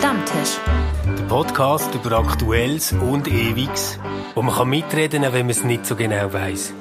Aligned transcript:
Stammtisch. 0.00 0.56
Der 1.04 1.24
Podcast 1.24 1.94
über 1.94 2.18
Aktuelles 2.18 2.94
und 2.94 3.28
Ewiges, 3.28 3.98
wo 4.34 4.40
man 4.40 4.54
kann 4.54 4.70
mitreden 4.70 5.24
kann, 5.24 5.34
wenn 5.34 5.44
man 5.44 5.50
es 5.50 5.62
nicht 5.62 5.84
so 5.84 5.94
genau 5.94 6.32
weiß. 6.32 6.72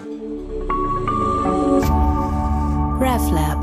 RevLab. 3.02 3.59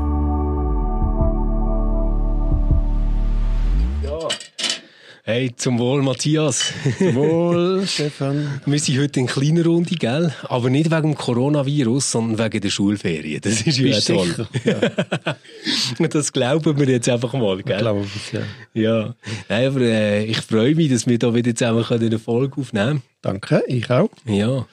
Hey, 5.37 5.55
zum 5.55 5.77
Wohl, 5.77 6.01
Matthias. 6.01 6.73
Wohl, 7.13 7.85
Stefan. 7.85 8.59
Wir 8.65 8.79
sind 8.79 8.99
heute 8.99 9.19
in 9.19 9.27
kleiner 9.27 9.65
Runde, 9.65 9.93
gell? 9.93 10.33
Aber 10.49 10.71
nicht 10.71 10.89
wegen 10.89 11.11
dem 11.11 11.15
Coronavirus, 11.15 12.11
sondern 12.13 12.43
wegen 12.43 12.59
der 12.59 12.69
Schulferien. 12.71 13.39
Das 13.41 13.61
ist 13.61 13.77
ja 13.77 13.99
toll. 13.99 14.47
Ja, 14.65 16.07
Das 16.07 16.33
glauben 16.33 16.79
wir 16.79 16.87
jetzt 16.87 17.07
einfach 17.07 17.33
mal, 17.33 17.61
gell? 17.61 17.77
glaube 17.77 18.07
ich, 18.15 18.33
ja. 18.33 18.41
Ja. 18.73 19.15
Nein, 19.47 19.67
aber 19.67 19.81
äh, 19.81 20.25
ich 20.25 20.41
freue 20.41 20.73
mich, 20.73 20.89
dass 20.89 21.05
wir 21.05 21.19
da 21.19 21.31
wieder 21.35 21.53
zusammen 21.53 21.83
können 21.83 22.07
eine 22.07 22.17
Folge 22.17 22.59
aufnehmen 22.59 23.03
Danke, 23.21 23.63
ich 23.67 23.87
auch. 23.91 24.09
können. 24.25 24.35
Ja. 24.35 24.65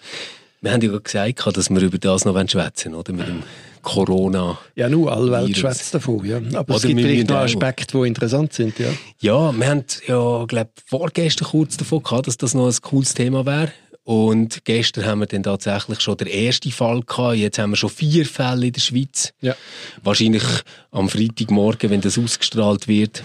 Wir 0.62 0.73
haben 0.73 0.80
ja 0.80 0.88
gerade 0.88 1.02
gesagt, 1.02 1.59
dass 1.59 1.68
wir 1.68 1.82
über 1.82 1.98
das 1.98 2.24
noch 2.24 2.32
schwätzen 2.48 2.92
wollen, 2.92 3.01
oder? 3.01 3.12
Mit 3.12 3.28
dem 3.28 3.42
Corona. 3.84 4.59
Ja, 4.74 4.88
nur 4.88 5.12
alle 5.12 5.30
Welt 5.30 5.48
Virus. 5.48 5.61
schwätzt 5.61 5.95
davon, 5.95 6.24
ja. 6.24 6.38
Aber 6.38 6.74
Oder 6.74 6.77
es 6.77 6.83
gibt 6.83 7.01
vielleicht 7.01 7.29
noch. 7.29 7.37
Aspekte, 7.37 7.98
die 7.98 8.09
interessant 8.09 8.52
sind, 8.52 8.79
ja. 8.79 8.88
Ja, 9.20 9.52
wir 9.57 9.66
haben 9.69 9.84
ja, 10.07 10.45
glaube 10.47 10.70
vorgestern 10.87 11.48
kurz 11.48 11.77
davon 11.77 12.02
gehabt, 12.02 12.27
dass 12.27 12.37
das 12.37 12.55
noch 12.55 12.66
ein 12.66 12.77
cooles 12.83 13.15
Thema 13.15 13.47
wäre. 13.47 13.73
Und 14.02 14.66
gestern 14.66 15.07
haben 15.07 15.20
wir 15.20 15.27
dann 15.27 15.43
tatsächlich 15.43 16.01
schon 16.01 16.19
den 16.19 16.27
ersten 16.27 16.70
Fall 16.70 17.01
gehabt. 17.01 17.37
Jetzt 17.37 17.59
haben 17.59 17.70
wir 17.70 17.77
schon 17.77 17.88
vier 17.88 18.27
Fälle 18.27 18.66
in 18.66 18.73
der 18.73 18.80
Schweiz. 18.80 19.33
Ja. 19.41 19.55
Wahrscheinlich 20.02 20.45
am 20.91 21.09
Freitagmorgen, 21.09 21.91
wenn 21.91 22.02
das 22.02 22.19
ausgestrahlt 22.19 22.87
wird, 22.87 23.23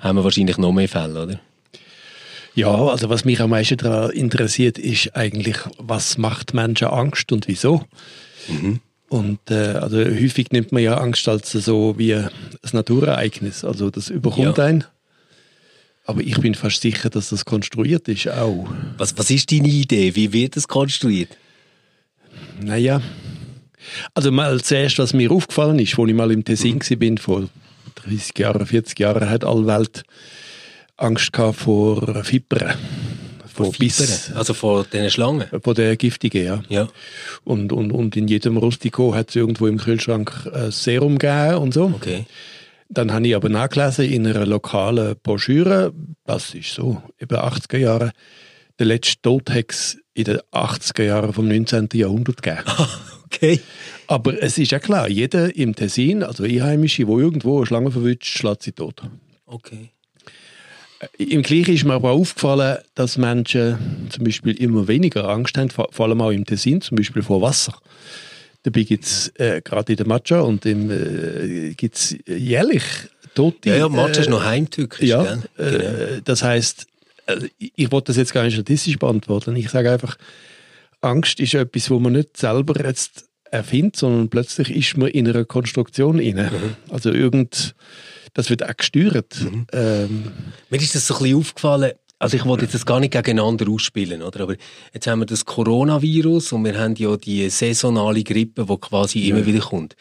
haben 0.00 0.16
wir 0.16 0.24
wahrscheinlich 0.24 0.58
noch 0.58 0.72
mehr 0.72 0.88
Fälle, 0.88 1.22
oder? 1.22 1.40
Ja, 2.54 2.74
also 2.74 3.08
was 3.08 3.24
mich 3.24 3.40
am 3.40 3.50
meisten 3.50 3.76
daran 3.76 4.10
interessiert, 4.10 4.78
ist 4.78 5.14
eigentlich, 5.14 5.58
was 5.78 6.18
macht 6.18 6.54
Menschen 6.54 6.88
Angst 6.88 7.30
und 7.30 7.46
wieso? 7.46 7.84
Und 9.08 9.38
äh, 9.50 9.54
also 9.54 9.98
häufig 9.98 10.50
nimmt 10.52 10.72
man 10.72 10.82
ja 10.82 10.98
Angst 10.98 11.26
als 11.28 11.52
so 11.52 11.94
wie 11.98 12.14
ein 12.14 12.28
Naturereignis, 12.72 13.64
also 13.64 13.90
das 13.90 14.10
überkommt 14.10 14.58
Ja. 14.58 14.64
einen. 14.64 14.84
Aber 16.04 16.20
ich 16.22 16.38
bin 16.40 16.54
fast 16.54 16.80
sicher, 16.80 17.10
dass 17.10 17.30
das 17.30 17.44
konstruiert 17.44 18.08
ist 18.08 18.28
auch. 18.28 18.66
Was, 18.96 19.16
was 19.18 19.30
ist 19.30 19.50
deine 19.52 19.68
Idee? 19.68 20.14
Wie 20.14 20.32
wird 20.32 20.56
das 20.56 20.66
konstruiert? 20.68 21.36
Naja, 22.60 23.00
also 24.14 24.30
mal 24.32 24.60
zuerst, 24.62 24.98
was 24.98 25.12
mir 25.14 25.30
aufgefallen 25.30 25.78
ist, 25.78 25.98
als 25.98 26.08
ich 26.08 26.14
mal 26.14 26.30
im 26.32 26.44
Tessin 26.44 26.80
Mhm. 26.90 26.98
bin 26.98 27.18
vor 27.18 27.48
30 28.06 28.38
Jahren, 28.38 28.66
40 28.66 28.98
Jahren, 28.98 29.28
hat 29.28 29.44
alle 29.44 29.66
Welt 29.66 30.02
Angst 30.96 31.32
gehabt 31.32 31.60
vor 31.60 32.24
Vipern. 32.30 32.74
Vor 33.64 33.72
Biss. 33.72 34.32
Also 34.34 34.54
vor 34.54 34.84
diesen 34.84 35.10
Schlangen? 35.10 35.46
Von 35.62 35.74
der 35.74 35.96
giftigen, 35.96 36.44
ja. 36.44 36.62
Ja. 36.68 36.88
Und, 37.44 37.72
und, 37.72 37.92
und 37.92 38.16
in 38.16 38.28
jedem 38.28 38.56
Rustico 38.56 39.14
hat 39.14 39.30
es 39.30 39.36
irgendwo 39.36 39.66
im 39.66 39.78
Kühlschrank 39.78 40.48
ein 40.52 40.70
Serum 40.70 41.18
gegeben 41.18 41.56
und 41.56 41.74
so. 41.74 41.92
Okay. 41.94 42.24
Dann 42.88 43.12
habe 43.12 43.26
ich 43.26 43.36
aber 43.36 43.48
nachgelesen 43.48 44.06
in 44.06 44.26
einer 44.26 44.46
lokalen 44.46 45.16
Broschüre, 45.22 45.92
das 46.24 46.54
ist 46.54 46.72
so, 46.72 47.02
eben 47.20 47.36
80er 47.36 47.76
Jahre, 47.76 48.12
der 48.78 48.86
letzte 48.86 49.20
Todhex 49.20 49.98
in 50.14 50.24
den 50.24 50.38
80er 50.52 51.02
Jahren 51.02 51.32
vom 51.32 51.48
19. 51.48 51.88
Jahrhundert 51.94 52.42
gegeben. 52.42 52.62
Okay. 53.30 53.60
Aber 54.06 54.42
es 54.42 54.56
ist 54.56 54.72
ja 54.72 54.78
klar, 54.78 55.06
jeder 55.06 55.54
im 55.54 55.76
Tessin, 55.76 56.22
also 56.22 56.44
Einheimische, 56.44 57.04
der 57.04 57.14
irgendwo 57.14 57.58
eine 57.58 57.66
Schlange 57.66 57.90
verwünscht, 57.90 58.38
schlägt 58.38 58.62
sie 58.62 58.72
tot. 58.72 59.02
Okay. 59.44 59.90
Im 61.16 61.42
Gleichen 61.42 61.74
ist 61.74 61.84
mir 61.84 61.94
aber 61.94 62.10
aufgefallen, 62.10 62.78
dass 62.94 63.18
Menschen 63.18 64.08
zum 64.10 64.24
Beispiel 64.24 64.60
immer 64.60 64.88
weniger 64.88 65.28
Angst 65.28 65.56
haben, 65.56 65.70
vor 65.70 66.00
allem 66.00 66.20
auch 66.20 66.30
im 66.30 66.44
Tessin, 66.44 66.80
zum 66.80 66.96
Beispiel 66.96 67.22
vor 67.22 67.40
Wasser. 67.40 67.74
Dabei 68.64 68.82
gibt 68.82 69.04
es 69.04 69.28
äh, 69.36 69.60
gerade 69.62 69.92
in 69.92 69.96
der 69.96 70.06
Matcha 70.06 70.40
und 70.40 70.66
im, 70.66 70.90
äh, 70.90 71.74
gibt's 71.74 72.16
jährlich 72.26 72.82
Tote. 73.34 73.70
Ja, 73.70 73.76
ja, 73.76 73.88
Matcha 73.88 74.20
ist 74.20 74.26
äh, 74.26 74.30
noch 74.30 74.44
heimtückisch, 74.44 75.08
ja, 75.08 75.22
gell? 75.22 75.42
Genau. 75.56 75.70
äh, 75.70 76.22
das 76.24 76.42
heißt, 76.42 76.86
äh, 77.26 77.36
ich 77.58 77.72
ich 77.76 77.92
wollte 77.92 78.06
das 78.06 78.16
jetzt 78.16 78.34
gar 78.34 78.42
nicht 78.42 78.54
statistisch 78.54 78.98
beantworten. 78.98 79.54
Ich 79.54 79.70
sage 79.70 79.92
einfach, 79.92 80.16
Angst 81.00 81.38
ist 81.38 81.54
etwas, 81.54 81.90
wo 81.90 82.00
man 82.00 82.14
nicht 82.14 82.36
selber 82.36 82.84
jetzt 82.84 83.27
erfindet, 83.50 83.96
sondern 83.96 84.28
plötzlich 84.28 84.70
ist 84.70 84.96
man 84.96 85.08
in 85.08 85.28
einer 85.28 85.44
Konstruktion 85.44 86.18
inne. 86.18 86.44
Mhm. 86.44 86.76
Also 86.92 87.12
irgend, 87.12 87.74
das 88.34 88.50
wird 88.50 88.64
auch 88.64 88.76
gesteuert. 88.76 89.36
Ähm, 89.72 90.32
Mir 90.70 90.80
ist 90.80 90.94
das 90.94 91.06
so 91.06 91.14
ein 91.14 91.22
bisschen 91.22 91.38
aufgefallen, 91.38 91.92
also 92.20 92.36
ich 92.36 92.44
wollte 92.44 92.64
jetzt 92.64 92.74
das 92.74 92.84
gar 92.84 92.98
nicht 92.98 93.12
gegeneinander 93.12 93.68
ausspielen, 93.70 94.22
oder? 94.22 94.40
Aber 94.40 94.56
jetzt 94.92 95.06
haben 95.06 95.20
wir 95.20 95.26
das 95.26 95.44
Coronavirus 95.44 96.52
und 96.52 96.64
wir 96.64 96.76
haben 96.76 96.96
ja 96.96 97.16
die 97.16 97.48
saisonale 97.48 98.24
Grippe, 98.24 98.66
die 98.68 98.76
quasi 98.76 99.28
immer 99.28 99.46
wieder 99.46 99.60
kommt. 99.60 99.94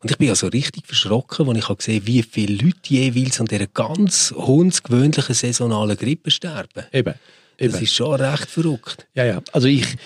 Und 0.00 0.10
ich 0.10 0.16
bin 0.16 0.28
ja 0.28 0.36
so 0.36 0.46
richtig 0.46 0.86
verschrocken, 0.86 1.48
als 1.48 1.58
ich 1.58 1.68
habe 1.68 1.76
gesehen 1.78 2.06
wie 2.06 2.22
viele 2.22 2.62
Leute 2.62 2.76
jeweils 2.86 3.40
an 3.40 3.46
dieser 3.46 3.66
ganz 3.66 4.32
hundsgewöhnlichen 4.36 5.34
saisonalen 5.34 5.96
Grippe 5.96 6.30
sterben. 6.30 6.84
eben. 6.92 7.14
eben. 7.58 7.72
Das 7.72 7.82
ist 7.82 7.94
schon 7.94 8.20
recht 8.20 8.48
verrückt. 8.48 9.08
Ja, 9.14 9.24
ja. 9.24 9.42
Also 9.50 9.66
ich, 9.66 9.96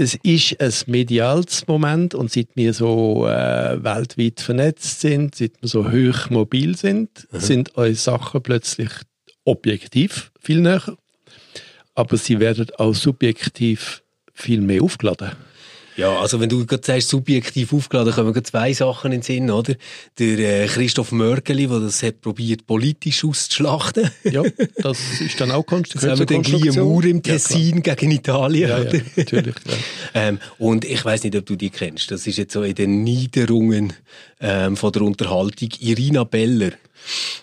es 0.00 0.14
ist 0.22 0.58
ein 0.60 0.72
mediales 0.86 1.66
Moment 1.66 2.14
und 2.14 2.30
seit 2.30 2.48
wir 2.54 2.72
so 2.72 3.26
äh, 3.28 3.84
weltweit 3.84 4.40
vernetzt 4.40 5.00
sind, 5.00 5.34
seit 5.34 5.60
wir 5.60 5.68
so 5.68 5.92
hoch 5.92 6.30
mobil 6.30 6.74
sind, 6.74 7.28
sind 7.32 7.76
uns 7.76 8.04
Sachen 8.04 8.42
plötzlich 8.42 8.88
objektiv 9.44 10.32
viel 10.40 10.60
näher, 10.60 10.96
aber 11.94 12.16
sie 12.16 12.40
werden 12.40 12.68
auch 12.78 12.94
subjektiv 12.94 14.02
viel 14.32 14.62
mehr 14.62 14.82
aufgeladen. 14.82 15.32
Ja, 16.00 16.18
also 16.18 16.40
wenn 16.40 16.48
du 16.48 16.64
gerade 16.64 16.82
sagst, 16.84 17.10
subjektiv 17.10 17.74
aufgeladen, 17.74 18.14
kommen 18.14 18.32
gerade 18.32 18.44
zwei 18.44 18.72
Sachen 18.72 19.12
in 19.12 19.18
den 19.18 19.22
Sinn, 19.22 19.50
oder? 19.50 19.74
Der 20.18 20.64
äh, 20.64 20.66
Christoph 20.66 21.12
Mörgeli, 21.12 21.66
der 21.66 21.80
das 21.80 22.02
hat 22.02 22.22
probiert, 22.22 22.66
politisch 22.66 23.22
auszuschlachten. 23.22 24.10
Ja, 24.24 24.42
das 24.78 24.98
ist 25.20 25.38
dann 25.38 25.50
auch 25.50 25.62
Konst 25.64 25.92
Jetzt 25.92 26.06
haben 26.06 26.18
wir 26.18 26.24
den 26.24 26.42
gleichen 26.42 26.74
Mauer 26.80 27.04
im 27.04 27.16
Ja. 27.16 27.22
Tessin 27.34 27.82
gegen 27.82 28.10
Italien. 28.12 28.70
Ja, 28.70 28.78
ja, 28.78 28.88
oder? 28.88 29.00
natürlich. 29.14 29.54
Ja. 29.66 29.74
Ähm, 30.14 30.38
und 30.58 30.86
ich 30.86 31.04
weiß 31.04 31.22
nicht, 31.24 31.36
ob 31.36 31.44
du 31.44 31.54
die 31.54 31.68
kennst. 31.68 32.10
Das 32.10 32.26
ist 32.26 32.38
jetzt 32.38 32.54
so 32.54 32.62
in 32.62 32.74
den 32.74 33.04
Niederungen 33.04 33.92
ähm, 34.40 34.78
von 34.78 34.92
der 34.92 35.02
Unterhaltung. 35.02 35.68
Irina 35.80 36.24
Beller. 36.24 36.70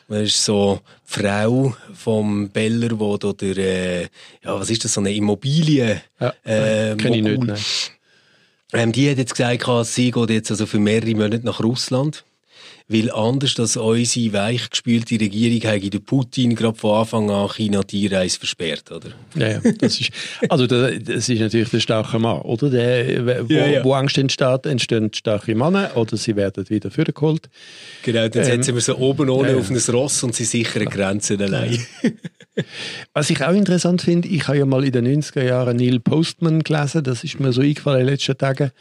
Das 0.07 0.21
ist 0.23 0.45
so 0.45 0.81
die 1.07 1.21
Frau 1.21 1.75
vom 1.93 2.49
Beller, 2.49 2.99
wo 2.99 3.17
der, 3.17 3.57
äh, 3.57 4.01
ja, 4.43 4.59
was 4.59 4.71
ist 4.71 4.83
das, 4.83 4.93
so 4.93 5.01
eine 5.01 5.13
Immobilie, 5.13 6.01
Ja, 6.19 6.33
äh, 6.43 6.95
Kenne 6.95 7.17
ich 7.17 7.23
nicht. 7.23 7.43
Nein. 7.43 7.57
Ähm, 8.73 8.91
die 8.91 9.09
hat 9.09 9.17
jetzt 9.17 9.35
gesagt, 9.35 9.87
sie 9.87 10.11
geht 10.11 10.29
jetzt 10.29 10.51
also 10.51 10.65
für 10.65 10.79
mehrere 10.79 11.15
Monate 11.15 11.45
nach 11.45 11.61
Russland. 11.61 12.25
Weil 12.89 13.11
anders 13.11 13.59
als 13.59 13.75
unsere 13.75 14.31
weichgespülte 14.31 15.19
Regierung 15.19 15.69
hat 15.69 15.93
der 15.93 15.99
Putin 15.99 16.55
gerade 16.55 16.77
von 16.77 17.01
Anfang 17.01 17.29
an 17.29 17.49
China 17.49 17.81
die 17.83 18.07
Reise 18.07 18.39
versperrt, 18.39 18.89
oder? 18.91 19.09
Ja, 19.35 19.59
ja, 19.61 19.71
das 19.77 19.99
ist, 19.99 20.11
also 20.47 20.67
der, 20.67 20.97
das 20.97 21.27
ist 21.27 21.41
natürlich 21.41 21.69
der 21.69 21.81
starke 21.81 22.17
Mann, 22.17 22.41
oder? 22.43 22.69
Der, 22.69 23.47
wo, 23.49 23.53
Ja, 23.53 23.67
ja. 23.67 23.83
wo 23.83 23.93
Angst 23.93 24.17
entsteht, 24.17 24.65
entstehen 24.65 25.11
starke 25.13 25.53
Männer 25.53 25.91
oder 25.95 26.15
sie 26.15 26.37
werden 26.37 26.69
wieder 26.69 26.89
vorgeholt. 26.89 27.49
Genau, 28.03 28.29
dann 28.29 28.45
setzen 28.45 28.73
wir 28.73 28.81
sie 28.81 28.95
oben 28.95 29.29
ohne 29.29 29.49
Ähm, 29.49 29.59
auf 29.59 29.69
ein 29.69 29.77
Ross 29.93 30.23
und 30.23 30.33
sie 30.33 30.45
sichern 30.45 30.85
Grenzen 30.85 31.41
allein. 31.41 31.77
Was 33.13 33.29
ich 33.29 33.43
auch 33.43 33.53
interessant 33.53 34.01
finde, 34.01 34.29
ich 34.29 34.47
habe 34.47 34.59
ja 34.59 34.65
mal 34.65 34.85
in 34.85 34.93
den 34.93 35.21
90er 35.21 35.43
Jahren 35.43 35.75
Neil 35.75 35.99
Postman 35.99 36.63
gelesen, 36.63 37.03
das 37.03 37.25
ist 37.25 37.39
mir 37.39 37.51
so 37.51 37.61
eingefallen 37.61 37.99
in 37.99 38.05
den 38.07 38.13
letzten 38.13 38.37
Tagen, 38.37 38.71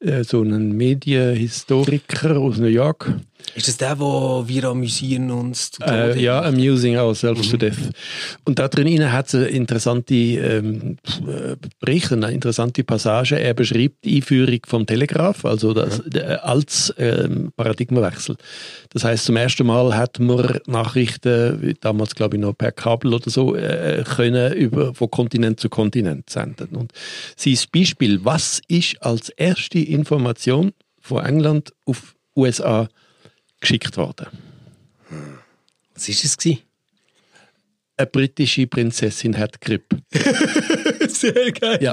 äh, 0.00 0.24
so 0.24 0.42
ein 0.42 0.72
Medienhistoriker 0.72 2.38
aus 2.38 2.58
New 2.58 2.66
York. 2.66 3.12
Ist 3.54 3.66
das 3.66 3.76
der, 3.78 3.98
wo 3.98 4.44
wir 4.46 4.64
amüsieren 4.64 5.30
uns 5.30 5.72
zu 5.72 5.82
Äh, 5.82 5.86
Tode? 6.10 6.20
ja, 6.20 6.42
Amusing 6.42 6.96
Ourselves 6.96 7.50
to 7.50 7.56
Death. 7.56 7.90
Und 8.44 8.58
da 8.58 8.68
drin 8.68 9.10
hat 9.12 9.34
es 9.34 9.48
interessante 9.48 10.14
ähm, 10.14 10.96
äh, 11.26 11.56
Bericht, 11.80 12.12
eine 12.12 12.30
interessante 12.30 12.84
Passage. 12.84 13.38
Er 13.40 13.54
beschreibt 13.54 14.04
die 14.04 14.16
Einführung 14.16 14.60
vom 14.66 14.86
Telegraph, 14.86 15.44
also 15.44 15.74
das, 15.74 16.00
der, 16.06 16.44
als 16.46 16.94
ähm, 16.98 17.52
Paradigmenwechsel. 17.56 18.36
Das 18.90 19.04
heißt, 19.04 19.24
zum 19.24 19.36
ersten 19.36 19.66
Mal 19.66 19.96
hat 19.96 20.20
man 20.20 20.58
Nachrichten, 20.66 21.74
damals 21.80 22.14
glaube 22.14 22.36
ich 22.36 22.42
noch 22.42 22.56
per 22.56 22.72
Kabel 22.72 23.14
oder 23.14 23.30
so, 23.30 23.56
äh, 23.56 24.04
können 24.04 24.52
über, 24.52 24.94
von 24.94 25.10
Kontinent 25.10 25.58
zu 25.60 25.68
Kontinent 25.68 26.30
senden. 26.30 26.76
Und 26.76 26.92
sein 27.36 27.58
Beispiel, 27.72 28.24
was 28.24 28.60
ist 28.68 29.02
als 29.02 29.28
erste 29.30 29.80
Information 29.80 30.72
von 31.00 31.24
England 31.24 31.72
auf 31.84 32.14
USA 32.36 32.88
geschickt 33.60 33.96
worden? 33.96 34.26
Was 35.94 36.08
ist 36.08 36.24
es 36.24 36.36
gewesen? 36.36 36.62
eine 38.00 38.06
britische 38.06 38.66
Prinzessin 38.66 39.36
hat 39.36 39.60
Grippe. 39.60 39.98
Sehr 41.08 41.52
geil. 41.52 41.78
Ja. 41.82 41.92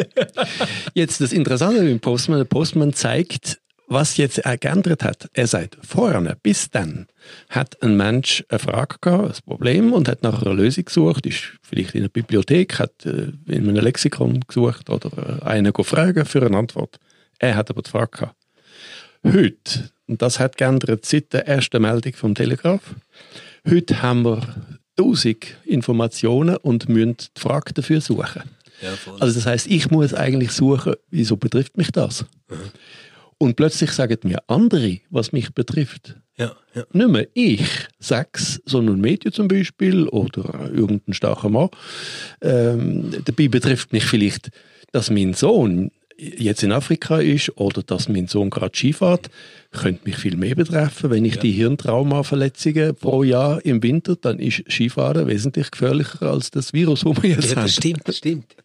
Jetzt 0.94 1.22
das 1.22 1.34
Interessante 1.34 1.82
beim 1.82 2.00
Postman, 2.00 2.40
der 2.40 2.46
Postman 2.46 2.94
zeigt, 2.94 3.60
was 3.88 4.18
jetzt 4.18 4.40
er 4.40 4.58
geändert 4.58 5.04
hat, 5.04 5.30
er 5.34 5.48
sagt, 5.48 5.78
vorne, 5.82 6.38
bis 6.42 6.70
dann, 6.70 7.08
hat 7.50 7.82
ein 7.82 7.96
Mensch 7.96 8.44
eine 8.50 8.60
Frage 8.60 8.98
gehabt, 9.00 9.36
ein 9.36 9.46
Problem 9.46 9.94
und 9.94 10.10
hat 10.10 10.24
nach 10.24 10.42
einer 10.42 10.54
Lösung 10.54 10.86
gesucht, 10.86 11.26
ist 11.26 11.54
vielleicht 11.62 11.96
in 11.96 12.02
einer 12.02 12.10
Bibliothek, 12.10 12.80
hat 12.80 13.06
äh, 13.06 13.32
in 13.46 13.70
einem 13.70 13.84
Lexikon 13.84 14.42
gesucht 14.48 14.90
oder 14.90 15.46
einen 15.46 15.72
gefragt 15.72 16.28
für 16.28 16.46
eine 16.46 16.58
Antwort. 16.58 17.00
Er 17.40 17.56
hat 17.56 17.70
aber 17.70 17.82
die 17.82 17.90
Frage 17.90 18.12
gehabt. 18.12 18.36
Heute, 19.24 19.90
und 20.08 20.22
das 20.22 20.40
hat 20.40 20.58
geändert 20.58 21.06
seit 21.06 21.34
der 21.34 21.48
ersten 21.48 21.82
Meldung 21.82 22.14
vom 22.14 22.36
Telegraph, 22.36 22.96
heute 23.70 24.02
haben 24.02 24.24
wir 24.24 24.42
tausend 24.96 25.46
Informationen 25.66 26.58
und 26.58 26.90
müssen 26.90 27.18
die 27.18 27.40
Frage 27.40 27.74
dafür 27.74 28.02
suchen. 28.02 28.44
Ja, 28.82 28.94
also 29.20 29.34
das 29.40 29.46
heißt, 29.46 29.68
ich 29.68 29.90
muss 29.90 30.14
eigentlich 30.14 30.52
suchen, 30.52 30.94
wieso 31.10 31.36
betrifft 31.38 31.78
mich 31.78 31.92
das? 31.92 32.26
Mhm. 32.50 32.56
Und 33.40 33.56
plötzlich 33.56 33.92
sagen 33.92 34.18
mir 34.24 34.40
andere, 34.48 35.00
was 35.10 35.32
mich 35.32 35.54
betrifft. 35.54 36.16
Ja, 36.38 36.56
ja. 36.74 36.84
Nicht 36.94 37.10
mehr 37.10 37.28
ich 37.34 37.68
sechs, 38.00 38.62
sondern 38.66 39.00
Medien 39.00 39.34
zum 39.34 39.48
Beispiel 39.48 40.08
oder 40.08 40.70
irgendein 40.72 41.14
starker 41.14 41.50
Mann. 41.50 41.70
Ähm, 42.42 43.12
dabei 43.26 43.48
betrifft 43.48 43.94
mich 43.94 44.06
vielleicht, 44.06 44.50
dass 44.92 45.10
mein 45.10 45.34
Sohn 45.34 45.92
jetzt 46.18 46.64
in 46.64 46.72
Afrika 46.72 47.20
ist 47.20 47.58
oder 47.58 47.84
dass 47.84 48.10
mein 48.10 48.28
Sohn 48.28 48.50
gerade 48.50 48.76
Skifahrt, 48.76 49.30
könnte 49.72 50.02
mich 50.06 50.18
viel 50.18 50.36
mehr 50.36 50.56
betreffen. 50.56 51.12
Wenn 51.12 51.26
ich 51.26 51.36
ja. 51.36 51.42
die 51.42 51.52
Hirntraumaverletzungen 51.52 52.96
pro 52.96 53.24
Jahr 53.24 53.64
im 53.66 53.84
Winter, 53.84 54.16
dann 54.16 54.40
ist 54.40 54.64
Skifahren 54.70 55.28
wesentlich 55.28 55.72
gefährlicher 55.72 56.24
als 56.24 56.52
das 56.52 56.74
Virus, 56.74 57.02
das 57.02 57.22
wir 57.22 57.30
jetzt 57.30 57.52
ja, 57.52 57.58
haben. 57.58 57.66
Das 57.66 57.76
stimmt, 57.76 58.02
das 58.06 58.18
stimmt. 58.18 58.56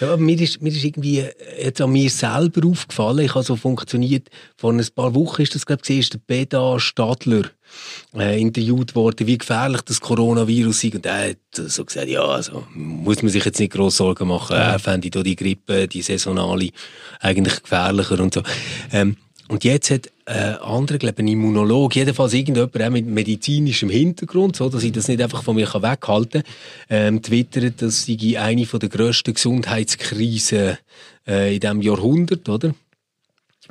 Ja, 0.00 0.16
mir, 0.16 0.40
ist, 0.40 0.60
mir 0.62 0.70
ist 0.70 0.84
irgendwie 0.84 1.24
jetzt 1.62 1.80
an 1.80 1.92
mir 1.92 2.10
selber 2.10 2.66
aufgefallen, 2.66 3.20
ich 3.20 3.34
habe 3.34 3.44
so 3.44 3.56
funktioniert, 3.56 4.28
vor 4.56 4.72
ein 4.72 4.84
paar 4.94 5.14
Wochen 5.14 5.42
ist 5.42 5.54
das, 5.54 5.66
glaube 5.66 5.82
ich, 5.86 5.98
ist 5.98 6.14
der 6.14 6.20
Beda 6.26 6.80
Stadler 6.80 7.42
äh, 8.14 8.40
interviewt 8.40 8.94
worden, 8.94 9.26
wie 9.26 9.38
gefährlich 9.38 9.82
das 9.82 10.00
Coronavirus 10.00 10.84
ist. 10.84 10.94
Und 10.94 11.06
er 11.06 11.30
hat 11.30 11.36
so 11.52 11.84
gesagt, 11.84 12.08
ja, 12.08 12.24
also, 12.24 12.64
muss 12.74 13.22
man 13.22 13.30
sich 13.30 13.44
jetzt 13.44 13.60
nicht 13.60 13.72
groß 13.72 13.96
Sorgen 13.96 14.28
machen, 14.28 14.56
er 14.56 14.78
fände 14.78 15.10
die 15.10 15.36
Grippe, 15.36 15.86
die 15.86 16.02
saisonale, 16.02 16.70
eigentlich 17.20 17.62
gefährlicher 17.62 18.20
und 18.20 18.34
so. 18.34 18.42
Ähm, 18.92 19.16
und 19.48 19.64
jetzt 19.64 19.90
hat 19.90 20.10
äh, 20.30 20.56
andere, 20.62 20.98
glaube 20.98 21.18
ein 21.18 21.28
Immunologe, 21.28 21.98
jedenfalls 21.98 22.32
irgendjemand 22.34 22.80
auch 22.80 22.90
mit 22.90 23.06
medizinischem 23.06 23.90
Hintergrund, 23.90 24.54
so 24.54 24.68
dass 24.68 24.84
ich 24.84 24.92
das 24.92 25.08
nicht 25.08 25.20
einfach 25.20 25.42
von 25.42 25.56
mir 25.56 25.66
weghalten 25.66 26.42
kann, 26.42 26.52
ähm, 26.88 27.22
twittert, 27.22 27.82
dass 27.82 28.04
sie 28.04 28.38
eine 28.38 28.64
der 28.64 28.88
grössten 28.88 29.34
Gesundheitskrisen 29.34 30.78
äh, 31.26 31.54
in 31.54 31.60
diesem 31.60 31.82
Jahrhundert, 31.82 32.48
oder? 32.48 32.72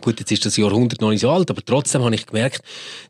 Gut, 0.02 0.20
jetzt 0.20 0.32
ist 0.32 0.46
das 0.46 0.58
Jahrhundert 0.58 1.02
noch 1.02 1.12
nicht 1.12 1.22
so 1.22 1.30
alt, 1.30 1.50
aber 1.50 1.64
trotzdem 1.64 2.04
habe 2.04 2.16
ich 2.16 2.26
gemerkt, 2.26 2.62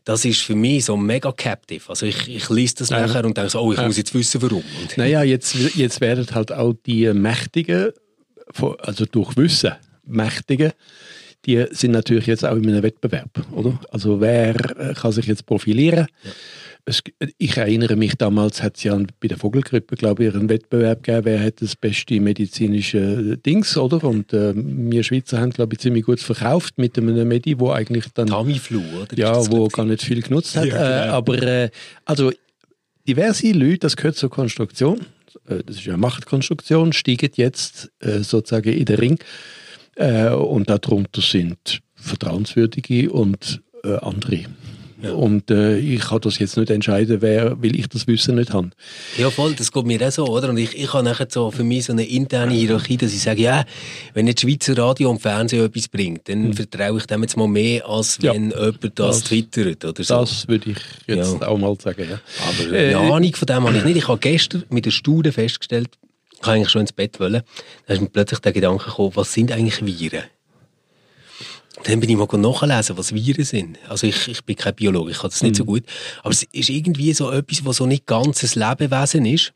das 0.04 0.24
ist 0.24 0.40
für 0.42 0.54
mich 0.54 0.84
so 0.84 0.96
mega 0.96 1.32
captive. 1.32 1.88
Also 1.88 2.06
ich, 2.06 2.28
ich 2.28 2.48
lese 2.50 2.76
das 2.76 2.90
ja. 2.90 3.06
nachher 3.06 3.24
und 3.24 3.36
denke 3.36 3.50
so, 3.50 3.60
oh, 3.60 3.72
ich 3.72 3.78
ja. 3.78 3.86
muss 3.86 3.96
jetzt 3.96 4.14
wissen, 4.14 4.42
warum. 4.42 4.62
Und 4.80 4.96
naja, 4.96 5.22
jetzt, 5.22 5.54
jetzt 5.74 6.00
werden 6.00 6.26
halt 6.32 6.52
auch 6.52 6.74
die 6.86 7.12
Mächtigen, 7.12 7.90
also 8.78 9.06
durch 9.06 9.36
Wissen 9.36 9.72
Mächtigen, 10.04 10.72
die 11.46 11.64
sind 11.70 11.92
natürlich 11.92 12.26
jetzt 12.26 12.44
auch 12.44 12.56
in 12.56 12.68
einem 12.68 12.82
Wettbewerb, 12.82 13.30
oder? 13.52 13.78
Also 13.90 14.20
wer 14.20 14.54
äh, 14.78 14.94
kann 14.94 15.12
sich 15.12 15.26
jetzt 15.26 15.46
profilieren? 15.46 16.06
Ja. 16.22 16.30
Es, 16.86 17.02
ich 17.36 17.56
erinnere 17.56 17.94
mich 17.94 18.16
damals, 18.16 18.62
hat 18.62 18.76
es 18.76 18.84
ja 18.84 18.98
bei 19.20 19.28
der 19.28 19.36
Vogelgrippe, 19.36 19.96
glaube 19.96 20.24
ich, 20.24 20.34
einen 20.34 20.48
Wettbewerb 20.48 21.02
gegeben, 21.02 21.26
wer 21.26 21.42
hat 21.42 21.60
das 21.60 21.76
beste 21.76 22.18
medizinische 22.20 23.36
Dings, 23.36 23.76
oder? 23.76 24.02
Und 24.02 24.32
äh, 24.32 24.54
wir 24.54 25.02
Schweizer 25.02 25.40
haben, 25.40 25.50
glaube 25.50 25.74
ich, 25.74 25.80
ziemlich 25.80 26.04
gut 26.04 26.20
verkauft 26.20 26.78
mit 26.78 26.96
einem 26.96 27.28
Medi, 27.28 27.60
wo 27.60 27.70
eigentlich 27.70 28.06
dann... 28.14 28.28
Tamiflu, 28.28 28.80
oder? 29.02 29.16
Ja, 29.16 29.50
wo 29.50 29.68
gar 29.68 29.84
nicht 29.84 30.02
viel 30.02 30.22
genutzt 30.22 30.56
hat. 30.56 30.66
Ja, 30.66 30.72
genau. 30.72 30.84
äh, 30.84 31.08
aber, 31.10 31.42
äh, 31.42 31.70
also, 32.06 32.32
diverse 33.06 33.52
Leute, 33.52 33.80
das 33.80 33.96
gehört 33.96 34.16
zur 34.16 34.30
Konstruktion, 34.30 35.00
äh, 35.48 35.62
das 35.64 35.76
ist 35.76 35.84
ja 35.84 35.92
eine 35.92 36.00
Machtkonstruktion, 36.00 36.92
steigen 36.92 37.30
jetzt 37.34 37.90
äh, 38.00 38.20
sozusagen 38.20 38.72
in 38.72 38.84
den 38.86 38.96
Ring 38.96 39.18
äh, 39.96 40.30
und 40.30 40.70
darunter 40.70 41.20
sind 41.20 41.80
vertrauenswürdige 41.94 43.10
und 43.10 43.62
äh, 43.84 43.96
andere. 43.96 44.44
Ja. 45.02 45.12
Und 45.12 45.50
äh, 45.50 45.78
ich 45.78 46.00
kann 46.00 46.20
das 46.20 46.38
jetzt 46.38 46.56
nicht 46.56 46.70
entscheiden, 46.70 47.22
wer, 47.22 47.62
weil 47.62 47.74
ich 47.74 47.88
das 47.88 48.06
Wissen 48.06 48.34
nicht 48.34 48.52
habe. 48.52 48.70
Ja, 49.16 49.30
voll, 49.30 49.54
das 49.54 49.72
geht 49.72 49.86
mir 49.86 50.06
auch 50.06 50.10
so, 50.10 50.26
oder? 50.26 50.50
Und 50.50 50.58
ich, 50.58 50.76
ich 50.76 50.92
habe 50.92 51.04
nachher 51.04 51.26
so 51.30 51.50
für 51.50 51.64
mich 51.64 51.86
so 51.86 51.92
eine 51.92 52.04
interne 52.04 52.52
Hierarchie, 52.52 52.98
dass 52.98 53.12
ich 53.14 53.22
sage, 53.22 53.42
ja, 53.42 53.64
wenn 54.14 54.26
jetzt 54.26 54.42
Schweizer 54.42 54.76
Radio 54.76 55.10
und 55.10 55.22
Fernsehen 55.22 55.64
etwas 55.64 55.88
bringt, 55.88 56.28
dann 56.28 56.48
mhm. 56.48 56.52
vertraue 56.52 56.98
ich 56.98 57.06
dem 57.06 57.22
jetzt 57.22 57.36
mal 57.36 57.48
mehr, 57.48 57.88
als 57.88 58.20
wenn 58.22 58.50
ja. 58.50 58.58
jemand 58.58 58.98
das, 58.98 59.20
das 59.20 59.24
twittert 59.24 59.84
oder 59.84 60.04
so. 60.04 60.16
Das 60.16 60.46
würde 60.48 60.72
ich 60.72 60.78
jetzt 61.06 61.40
ja. 61.40 61.48
auch 61.48 61.58
mal 61.58 61.74
sagen, 61.80 62.06
ja. 62.10 62.20
Aber 62.46 62.72
äh, 62.76 62.94
eine 62.94 63.12
Ahnung 63.12 63.34
von 63.34 63.46
dem 63.46 63.64
habe 63.64 63.78
ich 63.78 63.84
nicht. 63.84 63.96
Ich 63.96 64.08
habe 64.08 64.18
gestern 64.18 64.64
mit 64.68 64.84
der 64.84 64.90
Studie 64.90 65.32
festgestellt, 65.32 65.88
ich 66.40 66.44
kann 66.46 66.54
eigentlich 66.54 66.70
schon 66.70 66.80
ins 66.80 66.92
Bett 66.92 67.20
wollen. 67.20 67.42
Dann 67.86 67.96
ist 67.96 68.00
mir 68.00 68.08
plötzlich 68.08 68.40
der 68.40 68.52
Gedanke 68.52 68.86
gekommen, 68.86 69.12
was 69.14 69.30
sind 69.32 69.52
eigentlich 69.52 69.84
Viren? 69.84 70.24
Dann 71.84 72.00
bin 72.00 72.08
ich 72.08 72.16
mal 72.16 72.26
nachlesen, 72.38 72.96
was 72.96 73.14
Viren 73.14 73.44
sind. 73.44 73.78
Also 73.88 74.06
ich, 74.06 74.26
ich 74.26 74.42
bin 74.44 74.56
kein 74.56 74.74
Biologe, 74.74 75.10
ich 75.10 75.18
kann 75.18 75.28
das 75.28 75.42
nicht 75.42 75.52
mhm. 75.52 75.56
so 75.56 75.64
gut. 75.66 75.84
Aber 76.22 76.30
es 76.30 76.44
ist 76.44 76.70
irgendwie 76.70 77.12
so 77.12 77.30
etwas, 77.30 77.64
was 77.66 77.76
so 77.76 77.86
nicht 77.86 78.06
ganzes 78.06 78.54
Lebewesen 78.54 79.26
ist, 79.26 79.52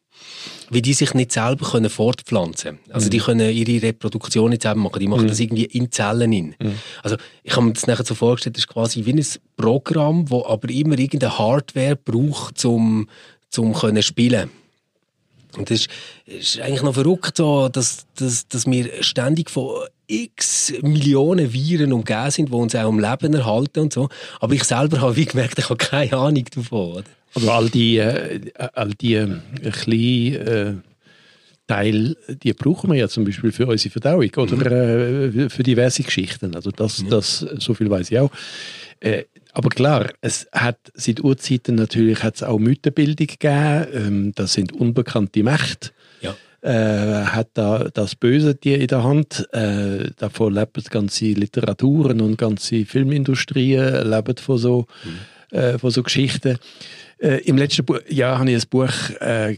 wie 0.69 0.83
die 0.83 0.93
sich 0.93 1.15
nicht 1.15 1.33
selber 1.33 1.71
können 1.71 1.89
fortpflanzen 1.89 2.79
können. 2.79 2.93
Also 2.93 3.07
mhm. 3.07 3.11
die 3.11 3.19
können 3.19 3.51
ihre 3.51 3.83
Reproduktion 3.83 4.51
nicht 4.51 4.63
selber 4.63 4.81
machen, 4.81 5.01
die 5.01 5.09
machen 5.09 5.25
mhm. 5.25 5.29
das 5.29 5.41
irgendwie 5.41 5.65
in 5.65 5.91
Zellen 5.91 6.33
in. 6.35 6.55
Mhm. 6.61 6.79
Also 7.03 7.17
ich 7.43 7.57
habe 7.57 7.65
mir 7.65 7.73
das 7.73 7.87
nachher 7.87 8.05
so 8.05 8.15
vorgestellt, 8.15 8.57
das 8.57 8.65
ist 8.65 8.69
quasi 8.69 9.07
wie 9.07 9.15
ein 9.15 9.27
Programm, 9.57 10.27
das 10.27 10.45
aber 10.45 10.69
immer 10.69 10.99
irgendeine 10.99 11.39
Hardware 11.39 11.97
braucht, 11.97 12.63
um, 12.67 13.09
um 13.57 13.73
können 13.73 14.03
spielen 14.03 14.51
und 15.57 15.71
das 15.71 15.81
ist, 15.81 15.91
ist 16.27 16.61
eigentlich 16.61 16.83
noch 16.83 16.95
verrückt, 16.95 17.37
so, 17.37 17.69
dass, 17.69 18.07
dass, 18.17 18.49
dass 18.49 18.67
wir 18.67 19.03
ständig 19.03 19.51
von 19.51 19.85
x 20.07 20.73
Millionen 20.83 21.53
Viren 21.53 21.93
umgeben 21.93 22.31
sind, 22.31 22.49
die 22.51 22.55
uns 22.55 22.75
auch 22.75 22.89
im 22.89 22.99
Leben 22.99 23.35
erhalten 23.35 23.81
und 23.81 23.93
so. 23.93 24.09
Aber 24.41 24.55
ich 24.55 24.65
selber 24.65 25.01
habe 25.01 25.17
wie 25.17 25.25
gemerkt, 25.25 25.59
ich 25.59 25.71
habe 25.71 25.77
keine 25.77 26.17
Ahnung 26.17 26.45
davon. 26.55 27.05
Also 27.35 27.51
all 27.51 27.69
die, 27.69 27.99
äh, 27.99 28.41
all 28.75 28.91
die 28.91 29.15
äh, 29.15 29.41
kleinen 29.73 30.47
äh, 30.47 30.75
Teile, 31.67 32.17
die 32.29 32.53
brauchen 32.53 32.91
wir 32.91 32.99
ja 32.99 33.09
zum 33.09 33.25
Beispiel 33.25 33.51
für 33.51 33.67
unsere 33.67 33.91
Verdauung 33.91 34.31
oder 34.37 34.57
mhm. 34.57 35.41
äh, 35.41 35.49
für 35.49 35.63
diverse 35.63 36.03
Geschichten. 36.03 36.55
Also 36.55 36.71
das, 36.71 37.03
mhm. 37.03 37.11
das 37.11 37.39
so 37.39 37.75
viel 37.75 37.89
weiß 37.89 38.11
ich 38.11 38.19
auch. 38.19 38.31
Äh, 39.01 39.25
aber 39.55 39.69
klar, 39.69 40.11
es 40.21 40.49
hat 40.53 40.79
seit 40.95 41.23
Urzeiten 41.23 41.77
natürlich 41.77 42.23
hat's 42.23 42.43
auch 42.43 42.59
Mythenbildung 42.59 43.27
gegeben. 43.27 43.87
Ähm, 43.93 44.33
das 44.35 44.55
sind 44.55 44.73
unbekannte 44.73 45.43
Mächte. 45.43 45.91
Ja. 46.21 46.35
Äh, 46.61 47.27
hat 47.27 47.51
da 47.55 47.89
das 47.93 48.17
Böse 48.17 48.55
die 48.55 48.75
in 48.75 48.87
der 48.89 49.05
Hand. 49.05 49.47
Äh, 49.53 50.11
davon 50.17 50.55
leben 50.55 50.83
ganze 50.91 51.27
Literaturen 51.27 52.21
und 52.21 52.37
ganze 52.37 52.85
Filmindustrien 52.85 54.11
leben 54.11 54.37
von 54.39 54.59
so, 54.59 54.87
mhm. 55.05 55.57
äh, 55.57 55.79
von 55.79 55.91
so 55.91 56.03
Geschichten. 56.03 56.59
Äh, 57.19 57.43
Im 57.45 57.57
letzten 57.57 57.87
Jahr 58.09 58.39
habe 58.39 58.51
ich 58.51 58.61
ein 58.61 58.69
Buch 58.69 58.93
äh, 59.21 59.57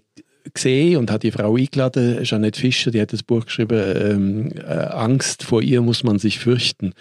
gesehen 0.53 0.97
und 0.99 1.11
hat 1.11 1.23
die 1.23 1.31
Frau 1.31 1.57
eingeladen, 1.57 2.23
Jeanette 2.25 2.61
Fischer, 2.61 2.91
die 2.91 3.01
hat 3.01 3.13
das 3.13 3.23
Buch 3.23 3.47
geschrieben, 3.47 3.79
ähm, 3.79 4.53
äh, 4.57 4.73
Angst, 4.73 5.43
vor 5.43 5.63
ihr 5.63 5.83
muss 5.83 6.05
man 6.05 6.19
sich 6.19 6.39
fürchten. 6.39 6.93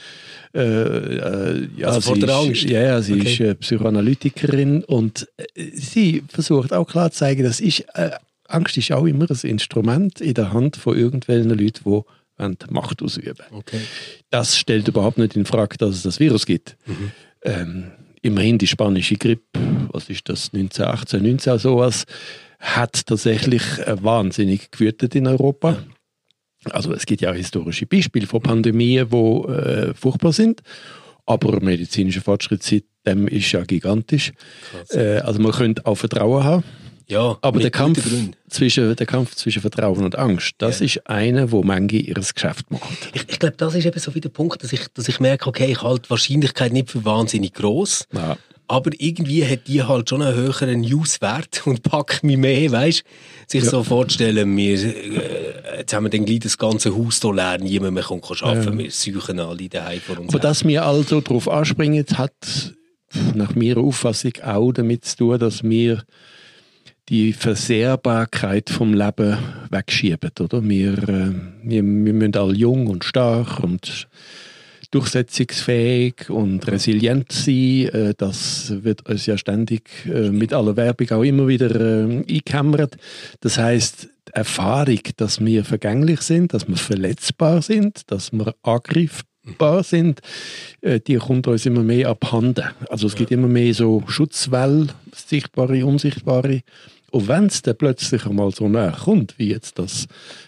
Äh, 0.53 0.61
äh, 0.61 1.67
ja, 1.77 1.87
also 1.87 2.01
vor 2.01 2.17
der 2.17 2.29
ist, 2.29 2.35
Angst? 2.35 2.63
Ja, 2.63 2.81
ja 2.81 3.01
sie 3.01 3.13
okay. 3.13 3.33
ist 3.33 3.39
äh, 3.39 3.55
Psychoanalytikerin 3.55 4.83
und 4.83 5.27
äh, 5.37 5.71
sie 5.73 6.23
versucht 6.27 6.73
auch 6.73 6.87
klar 6.87 7.11
zu 7.11 7.19
zeigen, 7.19 7.43
dass 7.43 7.59
ich, 7.59 7.85
äh, 7.93 8.11
Angst 8.47 8.77
ist 8.77 8.91
auch 8.91 9.05
immer 9.05 9.29
ein 9.29 9.49
Instrument 9.49 10.21
in 10.21 10.33
der 10.33 10.53
Hand 10.53 10.77
von 10.77 10.97
irgendwelchen 10.97 11.49
Leuten, 11.49 12.03
die 12.37 12.55
Macht 12.69 13.01
ausüben. 13.01 13.45
Okay. 13.51 13.79
Das 14.29 14.57
stellt 14.57 14.87
überhaupt 14.87 15.17
nicht 15.17 15.35
in 15.35 15.45
Frage, 15.45 15.77
dass 15.77 15.95
es 15.95 16.03
das 16.03 16.19
Virus 16.19 16.45
gibt. 16.45 16.77
Mhm. 16.85 17.11
Ähm, 17.43 17.91
immerhin 18.21 18.57
die 18.57 18.67
spanische 18.67 19.15
Grippe, 19.15 19.59
was 19.91 20.09
ist 20.09 20.27
das, 20.27 20.49
1918, 20.53 21.23
19 21.23 21.59
sowas, 21.59 22.05
hat 22.59 23.05
tatsächlich 23.05 23.63
äh, 23.79 24.01
wahnsinnig 24.03 24.71
gewütet 24.71 25.15
in 25.15 25.27
Europa. 25.27 25.77
Also 26.71 26.93
es 26.93 27.05
gibt 27.05 27.21
ja 27.21 27.31
auch 27.31 27.35
historische 27.35 27.85
Beispiele 27.85 28.27
von 28.27 28.41
Pandemien, 28.41 29.09
die 29.09 29.15
äh, 29.15 29.93
furchtbar 29.93 30.33
sind, 30.33 30.61
aber 31.25 31.59
medizinischer 31.61 32.21
Fortschritt 32.21 32.63
seitdem 32.63 33.27
ist 33.27 33.51
ja 33.51 33.63
gigantisch. 33.63 34.31
Äh, 34.89 35.17
also 35.17 35.41
man 35.41 35.51
könnte 35.51 35.85
auch 35.85 35.95
Vertrauen 35.95 36.43
haben. 36.43 36.63
Ja, 37.07 37.37
aber 37.41 37.59
der 37.59 37.69
Kampf, 37.69 38.03
zwischen, 38.49 38.95
der 38.95 39.05
Kampf 39.05 39.35
zwischen 39.35 39.61
Vertrauen 39.61 40.03
und 40.03 40.17
Angst, 40.17 40.55
das 40.57 40.79
ja. 40.79 40.85
ist 40.85 41.07
einer, 41.07 41.51
wo 41.51 41.61
manche 41.61 41.97
ihr 41.97 42.15
Geschäft 42.15 42.71
machen. 42.71 42.97
Ich, 43.13 43.25
ich 43.29 43.39
glaube, 43.39 43.55
das 43.57 43.75
ist 43.75 43.85
eben 43.85 43.99
so 43.99 44.15
wie 44.15 44.21
der 44.21 44.29
Punkt, 44.29 44.63
dass 44.63 44.73
ich, 44.73 44.87
dass 44.93 45.07
ich 45.07 45.19
merke, 45.19 45.47
okay, 45.47 45.71
ich 45.71 45.83
halte 45.83 46.03
die 46.03 46.09
Wahrscheinlichkeit 46.09 46.73
nicht 46.73 46.89
für 46.89 47.05
wahnsinnig 47.05 47.53
groß. 47.53 48.07
Ja. 48.11 48.37
Aber 48.67 48.91
irgendwie 48.97 49.45
hat 49.45 49.67
die 49.67 49.83
halt 49.83 50.09
schon 50.09 50.21
einen 50.21 50.35
höheren 50.35 50.81
Newswert 50.81 51.61
und 51.65 51.83
packt 51.83 52.23
mich 52.23 52.37
mehr, 52.37 52.71
weißt 52.71 53.03
sich 53.47 53.63
ja. 53.63 53.69
so 53.69 53.83
vorzustellen, 53.83 54.55
wir, 54.57 54.83
äh, 54.83 55.79
jetzt 55.79 55.93
haben 55.93 56.05
wir 56.05 56.09
dann 56.09 56.25
gleich 56.25 56.39
das 56.39 56.57
ganze 56.57 56.95
Haus 56.95 57.21
hier 57.21 57.33
leer, 57.33 57.57
niemand 57.59 57.93
mehr 57.93 58.03
kommt 58.03 58.25
arbeiten, 58.41 58.79
ja. 58.79 58.85
wir 58.85 58.91
suchen 58.91 59.39
alle 59.39 59.69
daheim 59.69 59.99
vor 59.99 60.19
uns. 60.19 60.29
Aber 60.29 60.39
dass 60.39 60.65
wir 60.65 60.85
also 60.85 61.21
darauf 61.21 61.47
anspringen, 61.47 62.05
hat 62.13 62.33
nach 63.33 63.55
meiner 63.55 63.77
Auffassung 63.77 64.33
auch 64.43 64.71
damit 64.71 65.05
zu 65.05 65.17
tun, 65.17 65.39
dass 65.39 65.63
wir 65.63 66.03
die 67.09 67.33
Versehrbarkeit 67.33 68.69
vom 68.69 68.93
Leben 68.93 69.37
wegschieben, 69.69 70.31
oder? 70.39 70.63
Wir, 70.67 70.93
äh, 70.93 71.33
wir, 71.63 71.83
wir 71.83 72.13
müssen 72.13 72.35
alle 72.35 72.53
jung 72.53 72.87
und 72.87 73.03
stark 73.03 73.59
und 73.59 74.07
durchsetzungsfähig 74.95 76.29
und 76.29 76.65
resilient 76.67 77.29
sein. 77.31 77.89
Äh, 77.89 78.13
das 78.17 78.73
wird 78.83 79.07
uns 79.09 79.25
ja 79.25 79.37
ständig 79.37 79.89
äh, 80.05 80.29
mit 80.29 80.53
aller 80.53 80.77
Werbung 80.77 81.11
auch 81.11 81.23
immer 81.23 81.47
wieder 81.47 81.69
äh, 81.75 82.03
eingekämmert. 82.03 82.95
Das 83.41 83.57
heißt, 83.57 84.07
die 84.29 84.33
Erfahrung, 84.33 85.01
dass 85.17 85.43
wir 85.43 85.65
vergänglich 85.65 86.21
sind, 86.21 86.53
dass 86.53 86.67
wir 86.67 86.77
verletzbar 86.77 87.61
sind, 87.61 88.09
dass 88.09 88.31
wir 88.31 88.55
angreifbar 88.63 89.83
sind, 89.83 90.21
die 90.81 91.15
kommt 91.17 91.47
uns 91.47 91.67
immer 91.67 91.83
mehr 91.83 92.09
abhanden. 92.09 92.65
Also 92.89 93.05
es 93.05 93.13
gibt 93.13 93.29
immer 93.29 93.47
mehr 93.47 93.71
so 93.75 94.01
Schutzwellen, 94.07 94.91
sichtbare, 95.13 95.85
unsichtbare. 95.85 96.61
Und 97.15 97.29
wenn 97.29 97.45
es 97.45 97.61
dann 97.61 97.77
plötzlich 97.77 98.25
einmal 98.25 98.51
so 98.51 98.67
näher 98.67 98.91
kommt, 99.05 99.39
wie 99.39 99.47
jetzt 99.47 99.79
das 99.79 100.07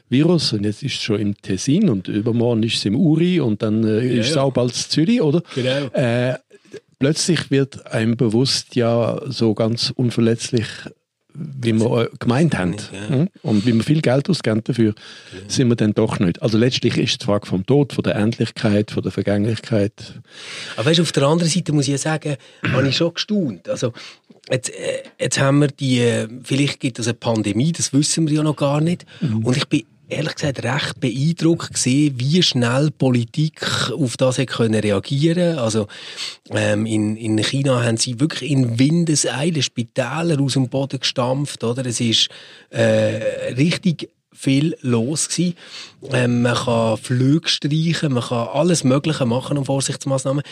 Virus, 0.10 0.52
und 0.52 0.66
jetzt 0.66 0.84
ist 0.84 0.96
es 0.96 1.02
schon 1.02 1.18
im 1.18 1.42
Tessin 1.42 1.88
und 1.88 2.10
übermorgen 2.10 2.62
ist 2.64 2.76
es 2.76 2.84
im 2.84 2.98
Uri 2.98 3.40
und 3.40 3.62
dann 3.62 3.86
äh, 3.86 4.06
ja, 4.06 4.20
ist 4.20 4.32
es 4.32 4.36
auch 4.36 4.52
bald 4.52 4.72
in 4.72 4.76
Zürich, 4.76 5.22
oder? 5.22 5.42
Genau. 5.56 5.86
Äh, 5.94 6.36
plötzlich 7.00 7.52
wird 7.52 7.88
einem 7.88 8.18
bewusst, 8.18 8.76
ja, 8.76 9.18
so 9.28 9.54
ganz 9.54 9.94
unverletzlich 9.96 10.68
wie 11.40 11.74
wir 11.74 12.10
gemeint 12.20 12.58
haben 12.58 12.76
ja. 12.92 13.10
Hm? 13.10 13.30
und 13.44 13.66
wie 13.66 13.74
wir 13.74 13.84
viel 13.84 14.02
Geld 14.02 14.30
ausgeben 14.30 14.64
dafür, 14.64 14.94
ja. 15.34 15.40
sind 15.48 15.70
wir 15.70 15.76
dann 15.76 15.94
doch 15.94 16.20
nicht. 16.20 16.42
Also 16.42 16.58
letztlich 16.58 16.98
ist 16.98 17.12
es 17.12 17.18
die 17.20 17.26
Frage 17.26 17.46
vom 17.46 17.66
Tod, 17.66 17.94
von 17.94 18.04
der 18.04 18.16
Endlichkeit, 18.16 18.92
von 18.92 19.04
der 19.04 19.12
Vergänglichkeit. 19.12 20.20
Aber 20.76 20.90
weißt, 20.90 21.00
auf 21.00 21.12
der 21.12 21.24
anderen 21.24 21.50
Seite 21.50 21.74
muss 21.74 21.88
ich 21.88 22.00
sagen, 22.02 22.38
habe 22.72 22.88
ich 22.88 22.98
schon 22.98 23.14
gestaunt. 23.14 23.70
Also 23.70 23.94
jetzt, 24.50 24.70
äh, 24.70 25.04
jetzt 25.20 25.40
haben 25.40 25.60
wir 25.60 25.68
die, 25.68 26.00
äh, 26.00 26.28
vielleicht 26.44 26.80
gibt 26.80 27.00
es 27.00 27.08
eine 27.08 27.16
Pandemie, 27.16 27.72
das 27.72 27.94
wissen 27.94 28.28
wir 28.28 28.36
ja 28.36 28.44
noch 28.44 28.56
gar 28.56 28.82
nicht. 28.82 29.06
Mhm. 29.22 29.46
Und 29.46 29.58
ich 29.58 29.68
bin 29.68 29.84
ehrlich 30.10 30.36
gesagt 30.36 30.64
recht 30.64 31.00
beeindruckt 31.00 31.74
gesehen, 31.74 32.16
wie 32.18 32.42
schnell 32.42 32.92
Politik 32.92 33.92
auf 33.92 34.18
das 34.18 34.38
hat 34.38 34.48
können 34.48 34.80
reagieren. 34.80 35.58
Also 35.60 35.88
ähm, 36.52 36.86
in, 36.86 37.18
in 37.18 37.38
China 37.44 37.84
haben 37.84 37.98
sie 37.98 38.20
wirklich 38.20 38.50
in 38.50 38.80
Windeseile 38.80 39.62
Spitäler 39.62 40.40
aus 40.40 40.54
dem 40.54 40.70
Boden 40.70 41.00
gestampft, 41.00 41.64
oder? 41.64 41.86
Es 41.86 42.00
ist 42.00 42.30
äh, 42.70 43.54
richtig 43.58 44.10
viel 44.34 44.78
los 44.82 45.30
gewesen. 45.30 45.56
Ähm, 46.12 46.44
man 46.44 46.56
kann 46.56 46.98
Flüge 46.98 47.50
streichen, 47.50 48.14
man 48.14 48.24
kann 48.24 48.48
alles 48.50 48.84
Mögliche 48.84 49.26
machen 49.26 49.58
um 49.58 49.66
Vorsichtsmaßnahmen, 49.66 50.44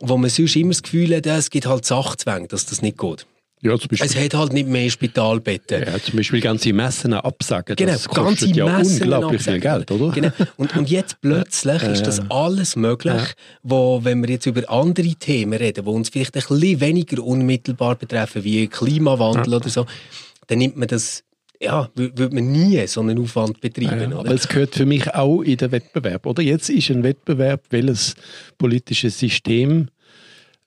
wo 0.00 0.16
man 0.16 0.28
sonst 0.28 0.56
immer 0.56 0.70
das 0.70 0.82
Gefühl 0.82 1.16
hat, 1.16 1.26
es 1.26 1.50
gibt 1.50 1.66
halt 1.66 1.84
Sachzwänge, 1.84 2.48
dass 2.48 2.66
das 2.66 2.82
nicht 2.82 2.98
geht. 2.98 3.26
Ja, 3.62 3.76
zum 3.78 3.88
Beispiel. 3.88 4.06
Es 4.06 4.16
hat 4.16 4.34
halt 4.34 4.52
nicht 4.52 4.68
mehr 4.68 4.88
Spitalbetten. 4.88 5.82
Ja, 5.82 6.00
zum 6.00 6.16
Beispiel 6.16 6.40
ganze 6.40 6.72
Messen 6.72 7.12
absagen. 7.12 7.76
Genau, 7.76 7.92
das 7.92 8.08
kostet 8.08 8.54
ja 8.54 8.64
Messen 8.66 9.02
unglaublich 9.02 9.40
absagen. 9.40 9.60
viel 9.60 9.70
Geld, 9.70 9.90
oder? 9.90 10.12
Genau. 10.12 10.30
Und, 10.56 10.76
und 10.76 10.90
jetzt 10.90 11.18
plötzlich 11.20 11.82
ist 11.82 12.06
das 12.06 12.20
alles 12.30 12.76
möglich, 12.76 13.14
ja. 13.14 13.28
wo, 13.62 14.00
wenn 14.04 14.22
wir 14.22 14.30
jetzt 14.30 14.46
über 14.46 14.68
andere 14.70 15.14
Themen 15.14 15.54
reden, 15.54 15.84
die 15.84 15.90
uns 15.90 16.08
vielleicht 16.10 16.36
ein 16.36 16.42
bisschen 16.42 16.80
weniger 16.80 17.22
unmittelbar 17.22 17.96
betreffen, 17.96 18.44
wie 18.44 18.68
Klimawandel 18.68 19.54
oder 19.54 19.68
so, 19.68 19.86
dann 20.46 20.58
nimmt 20.58 20.76
man 20.76 20.88
das 20.88 21.24
ja, 21.60 21.88
würde 21.96 22.34
man 22.34 22.52
nie 22.52 22.86
so 22.86 23.00
einen 23.00 23.18
Aufwand 23.18 23.60
betreiben. 23.60 24.12
Ja, 24.12 24.18
aber 24.18 24.30
es 24.30 24.46
gehört 24.46 24.76
für 24.76 24.86
mich 24.86 25.12
auch 25.14 25.42
in 25.42 25.56
den 25.56 25.72
Wettbewerb. 25.72 26.26
Oder 26.26 26.42
jetzt 26.42 26.70
ist 26.70 26.90
ein 26.90 27.02
Wettbewerb, 27.02 27.64
welches 27.70 28.14
politische 28.58 29.10
System 29.10 29.88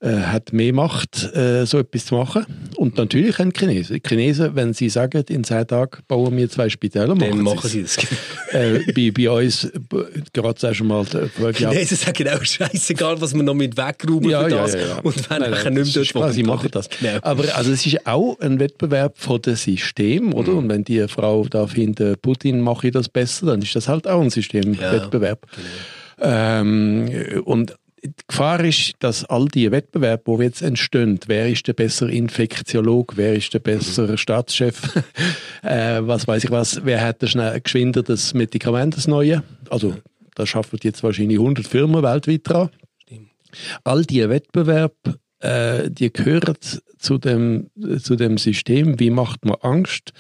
äh, 0.02 0.16
hat 0.16 0.52
mehr 0.52 0.74
Macht, 0.74 1.32
äh, 1.36 1.64
so 1.66 1.78
etwas 1.78 2.08
zu 2.08 2.16
machen. 2.16 2.44
Und 2.76 2.98
natürlich 2.98 3.38
haben 3.38 3.54
die 3.54 3.60
Chinesen. 3.60 4.02
Die 4.02 4.10
Chinesen, 4.10 4.56
wenn 4.56 4.74
sie 4.74 4.90
sagen, 4.90 5.24
in 5.30 5.44
zehn 5.44 5.68
Tagen 5.68 6.00
bauen 6.08 6.36
wir 6.36 6.50
zwei 6.50 6.70
Spitäler, 6.70 7.14
machen, 7.14 7.44
machen 7.44 7.70
sie 7.70 7.84
das. 7.84 7.98
äh, 8.52 8.80
bei, 8.94 9.12
bei 9.12 9.30
uns, 9.30 9.72
gerade 10.34 10.60
sagst 10.60 10.80
du 10.80 10.86
mal... 10.86 11.06
Die 11.06 11.54
Chinesen 11.54 11.98
sagen 11.98 12.28
auch 12.30 12.44
scheißegal, 12.44 13.22
was 13.22 13.36
wir 13.36 13.44
noch 13.44 13.54
mit 13.54 13.78
wegräumen 13.78 14.30
ja, 14.32 14.44
für 14.44 14.50
das. 14.50 14.74
Ja, 14.74 14.80
ja, 14.80 15.00
Und 15.02 15.30
wenn 15.30 15.40
nein, 15.40 15.52
nein, 15.52 15.74
nicht 15.76 15.96
mehr 15.96 16.06
dort 16.14 16.34
Sie 16.34 16.44
machen 16.44 16.70
das. 16.72 16.90
Genau. 16.90 17.20
Aber 17.22 17.56
also, 17.56 17.72
es 17.72 17.86
ist 17.86 18.08
auch 18.08 18.40
ein 18.40 18.60
Wettbewerb 18.60 19.20
von 19.20 19.40
dem 19.42 19.56
System, 19.56 20.34
oder? 20.34 20.54
Mhm. 20.54 20.58
Und 20.58 20.70
wenn 20.70 20.84
die 20.84 21.08
Frau 21.08 21.46
da 21.48 21.68
findet, 21.68 22.24
Putin 22.24 22.62
mache 22.62 22.88
ich 22.88 22.94
das 22.94 23.08
besser, 23.08 23.46
dann 23.46 23.62
ist 23.62 23.76
das 23.76 23.88
halt 23.88 24.08
auch 24.08 24.22
ein 24.22 24.32
Systemwettbewerb. 24.32 25.46
Genau. 25.52 25.68
Ähm, 26.24 27.42
und 27.46 27.76
die 28.04 28.12
Gefahr 28.28 28.64
ist, 28.64 28.94
dass 29.00 29.26
all 29.26 29.48
die 29.48 29.72
Wettbewerbe, 29.72 30.38
die 30.38 30.44
jetzt 30.44 30.62
entstehen, 30.62 31.20
wer 31.28 31.50
ist 31.50 31.68
der 31.68 31.74
bessere 31.74 32.12
Infektiolog, 32.12 33.14
wer 33.16 33.36
ist 33.36 33.54
der 33.54 33.60
bessere 33.60 34.18
Staatschef, 34.18 34.96
äh, 35.64 36.00
was 36.02 36.28
weiß 36.28 36.44
ich 36.46 36.52
was, 36.52 36.84
wer 36.84 37.02
hat 37.02 37.28
schnell 37.30 37.60
geschwinder 37.62 38.04
das 38.04 38.34
Medikament, 38.34 38.98
das 38.98 39.08
neue, 39.08 39.44
also 39.70 39.96
da 40.36 40.46
schaffen 40.46 40.80
jetzt 40.82 41.04
wahrscheinlich 41.04 41.38
100 41.38 41.68
Firmen 41.68 42.02
weltweit 42.02 42.42
dran. 42.44 42.70
All 43.84 44.04
die 44.04 44.28
Wettbewerbe, 44.28 45.20
äh, 45.40 45.90
die 45.90 46.12
gehören 46.12 46.56
zu 46.98 47.18
dem, 47.18 47.70
zu 48.02 48.16
dem 48.16 48.38
System, 48.38 49.00
wie 49.00 49.10
macht 49.10 49.46
man 49.46 49.58
Angst, 49.62 50.14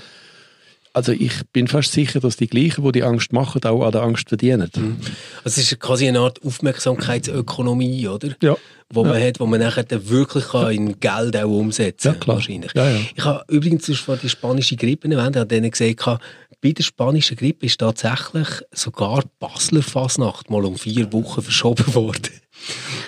also 0.93 1.12
ich 1.12 1.33
bin 1.53 1.67
fast 1.67 1.91
sicher, 1.91 2.19
dass 2.19 2.38
die 2.38 2.48
gleichen, 2.48 2.83
die 2.83 2.91
die 2.91 3.03
Angst 3.03 3.31
machen, 3.33 3.63
auch 3.63 3.83
an 3.86 3.91
der 3.91 4.01
Angst 4.01 4.29
verdienen. 4.29 4.69
Mhm. 4.75 4.98
Also 5.43 5.62
es 5.62 5.71
ist 5.71 5.79
quasi 5.79 6.07
eine 6.07 6.19
Art 6.19 6.43
Aufmerksamkeitsökonomie, 6.43 8.07
oder? 8.07 8.36
Ja. 8.41 8.55
Wo 8.93 9.05
ja. 9.05 9.12
man 9.12 9.24
hat, 9.24 9.39
wo 9.39 9.45
man 9.45 9.62
nachher 9.62 9.83
dann 9.83 10.10
wirklich 10.10 10.50
kann 10.50 10.71
in 10.71 11.00
Geld 11.00 11.38
auch 11.38 11.50
umsetzen 11.50 12.12
kann. 12.12 12.13
Ja, 12.13 12.19
klar. 12.19 12.36
Wahrscheinlich. 12.38 12.71
Ja, 12.75 12.89
ja. 12.89 13.00
Ich 13.15 13.24
habe 13.24 13.43
übrigens 13.48 13.98
vor 14.00 14.17
die 14.17 14.29
spanische 14.29 14.75
Grippe 14.75 15.10
erwähnt, 15.10 15.36
ich 15.36 15.39
habe 15.39 15.48
denen 15.48 15.71
gesagt, 15.71 16.21
bei 16.62 16.71
der 16.74 16.83
spanischen 16.83 17.38
Grippe 17.38 17.65
ist 17.65 17.79
tatsächlich 17.79 18.48
sogar 18.71 19.24
Basler 19.39 19.81
Fasnacht 19.81 20.50
mal 20.50 20.63
um 20.65 20.75
vier 20.75 21.12
Wochen 21.12 21.41
verschoben 21.41 21.93
worden. 21.95 22.40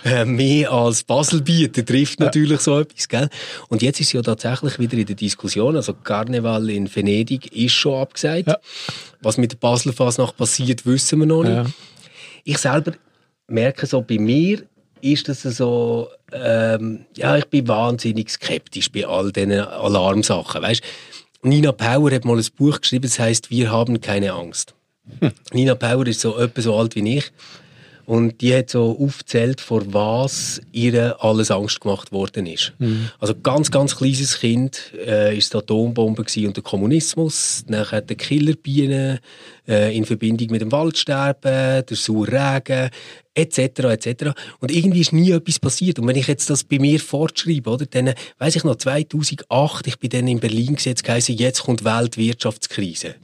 Äh, 0.05 0.25
mehr 0.25 0.71
als 0.71 1.03
Basel 1.03 1.41
bieten, 1.41 1.85
trifft 1.85 2.19
natürlich 2.19 2.59
so 2.61 2.79
etwas, 2.79 3.07
gell? 3.07 3.29
Und 3.69 3.81
jetzt 3.81 3.99
ist 3.99 4.11
ja 4.13 4.21
tatsächlich 4.21 4.79
wieder 4.79 4.97
in 4.97 5.05
der 5.05 5.15
Diskussion, 5.15 5.75
also 5.75 5.93
Karneval 5.93 6.69
in 6.69 6.93
Venedig 6.93 7.55
ist 7.55 7.73
schon 7.73 8.01
abgesagt. 8.01 8.47
Ja. 8.47 8.57
Was 9.21 9.37
mit 9.37 9.53
der 9.53 9.57
Basler 9.57 9.93
Fasnacht 9.93 10.35
passiert, 10.35 10.85
wissen 10.85 11.19
wir 11.19 11.25
noch 11.25 11.43
nicht. 11.43 11.53
Ja. 11.53 11.65
Ich 12.43 12.57
selber 12.57 12.93
merke 13.47 13.85
so, 13.85 14.01
bei 14.01 14.17
mir 14.17 14.63
ist 15.01 15.27
das 15.27 15.41
so, 15.41 16.09
ähm, 16.31 17.05
ja, 17.15 17.37
ich 17.37 17.45
bin 17.45 17.67
wahnsinnig 17.67 18.29
skeptisch 18.29 18.91
bei 18.91 19.05
all 19.05 19.31
diesen 19.31 19.51
Alarmsachen, 19.51 20.61
weißt? 20.61 20.81
Nina 21.43 21.73
Power 21.73 22.11
hat 22.11 22.23
mal 22.23 22.37
ein 22.37 22.47
Buch 22.57 22.79
geschrieben, 22.79 23.03
das 23.03 23.19
heißt 23.19 23.51
Wir 23.51 23.69
haben 23.69 23.99
keine 23.99 24.31
Angst. 24.31 24.73
Hm. 25.19 25.31
Nina 25.51 25.75
Power 25.75 26.07
ist 26.07 26.21
so 26.21 26.37
etwa 26.37 26.61
so 26.61 26.75
alt 26.77 26.95
wie 26.95 27.17
ich. 27.17 27.31
Und 28.05 28.41
die 28.41 28.53
hat 28.53 28.69
so 28.69 28.97
aufgezählt, 28.99 29.61
vor 29.61 29.81
was 29.93 30.61
ihr 30.71 31.23
alles 31.23 31.51
Angst 31.51 31.79
gemacht 31.79 32.11
worden 32.11 32.45
ist. 32.45 32.73
Mhm. 32.79 33.09
Also 33.19 33.33
ganz, 33.35 33.71
ganz 33.71 33.95
kleines 33.95 34.39
Kind 34.39 34.91
äh, 35.05 35.37
ist 35.37 35.53
die 35.53 35.57
Atombombe 35.57 36.23
und 36.23 36.57
der 36.57 36.63
Kommunismus, 36.63 37.63
nachher 37.67 38.01
die 38.01 38.15
Killerbienen 38.15 39.19
äh, 39.67 39.95
in 39.95 40.05
Verbindung 40.05 40.49
mit 40.51 40.61
dem 40.61 40.71
Waldsterben, 40.71 41.85
der 41.85 41.97
saure 41.97 42.31
Regen, 42.31 42.89
etc. 43.35 43.57
etc. 43.59 44.31
Und 44.59 44.71
irgendwie 44.71 45.01
ist 45.01 45.13
nie 45.13 45.31
etwas 45.31 45.59
passiert. 45.59 45.99
Und 45.99 46.07
wenn 46.07 46.15
ich 46.15 46.27
jetzt 46.27 46.49
das 46.49 46.63
bei 46.63 46.79
mir 46.79 46.99
fortschreibe, 46.99 47.69
oder, 47.69 47.85
dann 47.85 48.13
weiß 48.37 48.55
ich 48.55 48.63
noch 48.63 48.75
2008, 48.75 49.87
ich 49.87 49.97
bin 49.97 50.09
dann 50.09 50.27
in 50.27 50.39
Berlin 50.39 50.75
gesetzt, 50.75 51.03
geheißen, 51.03 51.35
jetzt 51.35 51.63
kommt 51.63 51.83
Weltwirtschaftskrise. 51.83 53.15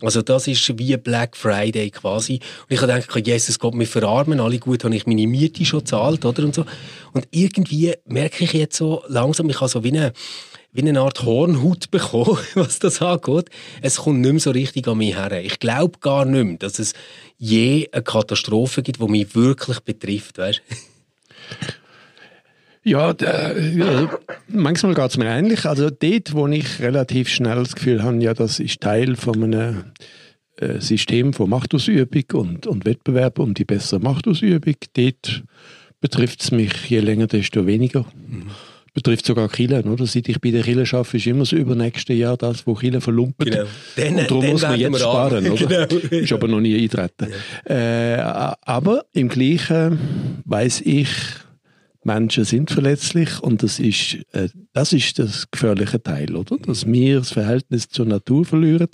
Also 0.00 0.22
das 0.22 0.46
ist 0.46 0.78
wie 0.78 0.96
Black 0.96 1.36
Friday 1.36 1.90
quasi. 1.90 2.34
Und 2.34 2.74
ich 2.74 2.80
habe 2.80 2.92
gedacht, 2.92 3.26
Jesus 3.26 3.58
Gott, 3.58 3.78
wir 3.78 3.86
verarmen 3.86 4.40
alle 4.40 4.58
gut, 4.58 4.84
habe 4.84 4.96
ich 4.96 5.06
meine 5.06 5.26
Miete 5.26 5.64
schon 5.64 5.80
gezahlt, 5.80 6.24
oder 6.24 6.44
und 6.44 6.54
so. 6.54 6.64
Und 7.12 7.28
irgendwie 7.30 7.94
merke 8.06 8.44
ich 8.44 8.52
jetzt 8.52 8.76
so 8.76 9.02
langsam, 9.08 9.50
ich 9.50 9.60
habe 9.60 9.68
so 9.68 9.84
wie 9.84 9.88
eine 9.88 10.12
wie 10.72 10.82
eine 10.82 11.00
Art 11.00 11.24
Hornhaut 11.24 11.90
bekommen, 11.90 12.38
was 12.54 12.78
das 12.78 13.02
angeht. 13.02 13.50
Es 13.82 13.96
kommt 13.96 14.20
nicht 14.20 14.30
mehr 14.30 14.40
so 14.40 14.50
richtig 14.50 14.86
an 14.88 14.98
mich 14.98 15.16
her. 15.16 15.42
Ich 15.42 15.58
glaube 15.58 15.98
gar 16.00 16.24
nicht 16.24 16.44
mehr, 16.44 16.58
dass 16.58 16.78
es 16.78 16.94
je 17.38 17.88
eine 17.92 18.02
Katastrophe 18.02 18.82
gibt, 18.82 19.00
die 19.00 19.08
mich 19.08 19.34
wirklich 19.34 19.80
betrifft, 19.80 20.38
weißt 20.38 20.62
ja, 22.82 23.10
äh, 23.10 24.08
manchmal 24.48 24.94
geht 24.94 25.10
es 25.10 25.16
mir 25.18 25.26
ähnlich. 25.26 25.66
Also 25.66 25.90
dort, 25.90 26.32
wo 26.32 26.46
ich 26.46 26.80
relativ 26.80 27.28
schnell 27.28 27.56
das 27.56 27.74
Gefühl 27.74 28.02
habe, 28.02 28.22
ja, 28.22 28.32
das 28.32 28.58
ist 28.58 28.80
Teil 28.80 29.16
von 29.16 29.44
einem 29.44 29.84
äh, 30.56 30.80
System 30.80 31.34
von 31.34 31.50
Machtausübung 31.50 32.24
und, 32.32 32.66
und 32.66 32.86
Wettbewerb 32.86 33.38
um 33.38 33.52
die 33.52 33.66
bessere 33.66 34.00
Machtausübung, 34.00 34.76
dort 34.94 35.42
betrifft 36.00 36.42
es 36.42 36.52
mich 36.52 36.72
je 36.88 37.00
länger, 37.00 37.26
desto 37.26 37.66
weniger. 37.66 38.06
Mhm 38.26 38.46
Betrifft 38.92 39.24
sogar 39.24 39.48
Kielen, 39.48 39.84
oder? 39.88 40.06
Seit 40.06 40.28
ich 40.28 40.40
bei 40.40 40.50
der 40.50 40.62
Kille 40.62 40.84
arbeite, 40.90 41.16
ist 41.16 41.26
immer 41.26 41.40
das 41.40 41.52
übernächste 41.52 42.12
Jahr 42.12 42.36
das, 42.36 42.66
wo 42.66 42.74
Kielen 42.74 43.00
verlumpert. 43.00 43.50
Genau. 43.50 43.64
Dann, 43.96 44.14
Und 44.16 44.30
darum 44.30 44.46
muss 44.46 44.62
man 44.62 44.80
jetzt 44.80 44.98
sparen, 44.98 45.46
an. 45.46 45.52
oder? 45.52 45.86
Genau. 45.86 46.22
Ist 46.22 46.32
aber 46.32 46.48
noch 46.48 46.60
nie 46.60 46.76
eintreten. 46.82 47.28
Äh, 47.64 48.16
aber 48.16 49.04
im 49.12 49.28
Gleichen 49.28 50.42
weiß 50.44 50.82
ich, 50.82 51.08
Menschen 52.02 52.44
sind 52.44 52.70
verletzlich 52.70 53.40
und 53.40 53.62
das 53.62 53.78
ist, 53.78 54.18
äh, 54.32 54.48
das 54.72 54.92
ist 54.92 55.18
das 55.18 55.50
gefährliche 55.50 56.02
Teil, 56.02 56.34
oder? 56.34 56.56
Dass 56.58 56.86
wir 56.86 57.18
das 57.18 57.30
Verhältnis 57.30 57.88
zur 57.88 58.06
Natur 58.06 58.44
verlieren, 58.44 58.88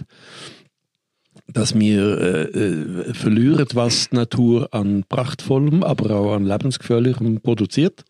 dass 1.56 1.74
wir 1.74 2.20
äh, 2.20 2.42
äh, 2.42 3.14
verlieren, 3.14 3.66
was 3.72 4.10
die 4.10 4.16
Natur 4.16 4.68
an 4.74 5.04
prachtvollem, 5.08 5.82
aber 5.82 6.14
auch 6.14 6.34
an 6.34 6.44
lebensgefährlichem 6.44 7.40
produziert. 7.40 8.04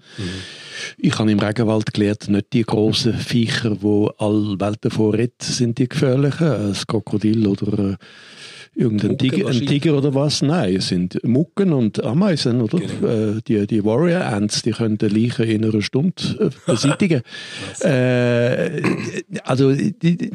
Ich 0.99 1.17
habe 1.17 1.31
im 1.31 1.39
Regenwald 1.39 1.95
gelernt, 1.95 2.29
nicht 2.29 2.53
die 2.53 2.65
großen 2.65 3.15
Viecher, 3.15 3.81
wo 3.83 4.09
all 4.19 4.57
Welten 4.59 4.91
vorredet, 4.91 5.43
sind 5.43 5.79
die 5.79 5.89
gefährlichen, 5.89 6.49
ein 6.49 6.77
Krokodil 6.89 7.47
oder 7.47 7.91
äh, 7.91 7.97
irgendein 8.75 9.17
Tiger, 9.17 9.47
ein. 9.47 9.65
Tiger 9.65 9.97
oder 9.97 10.13
was. 10.13 10.43
Nein, 10.43 10.75
es 10.75 10.89
sind 10.89 11.23
Mucken 11.23 11.73
und 11.73 12.03
Ameisen, 12.03 12.61
oder? 12.61 12.81
Genau. 12.81 13.37
Äh, 13.37 13.43
die, 13.47 13.65
die 13.69 13.85
Warrior 13.85 14.25
Ants, 14.25 14.63
die 14.63 14.73
können 14.73 14.99
die 14.99 15.07
Leichen 15.07 15.45
in 15.45 15.65
einer 15.65 15.83
Stunde 15.83 16.51
beseitigen. 16.67 17.23
äh, 17.81 18.83
also 19.45 19.73
die, 19.73 20.17
die 20.17 20.31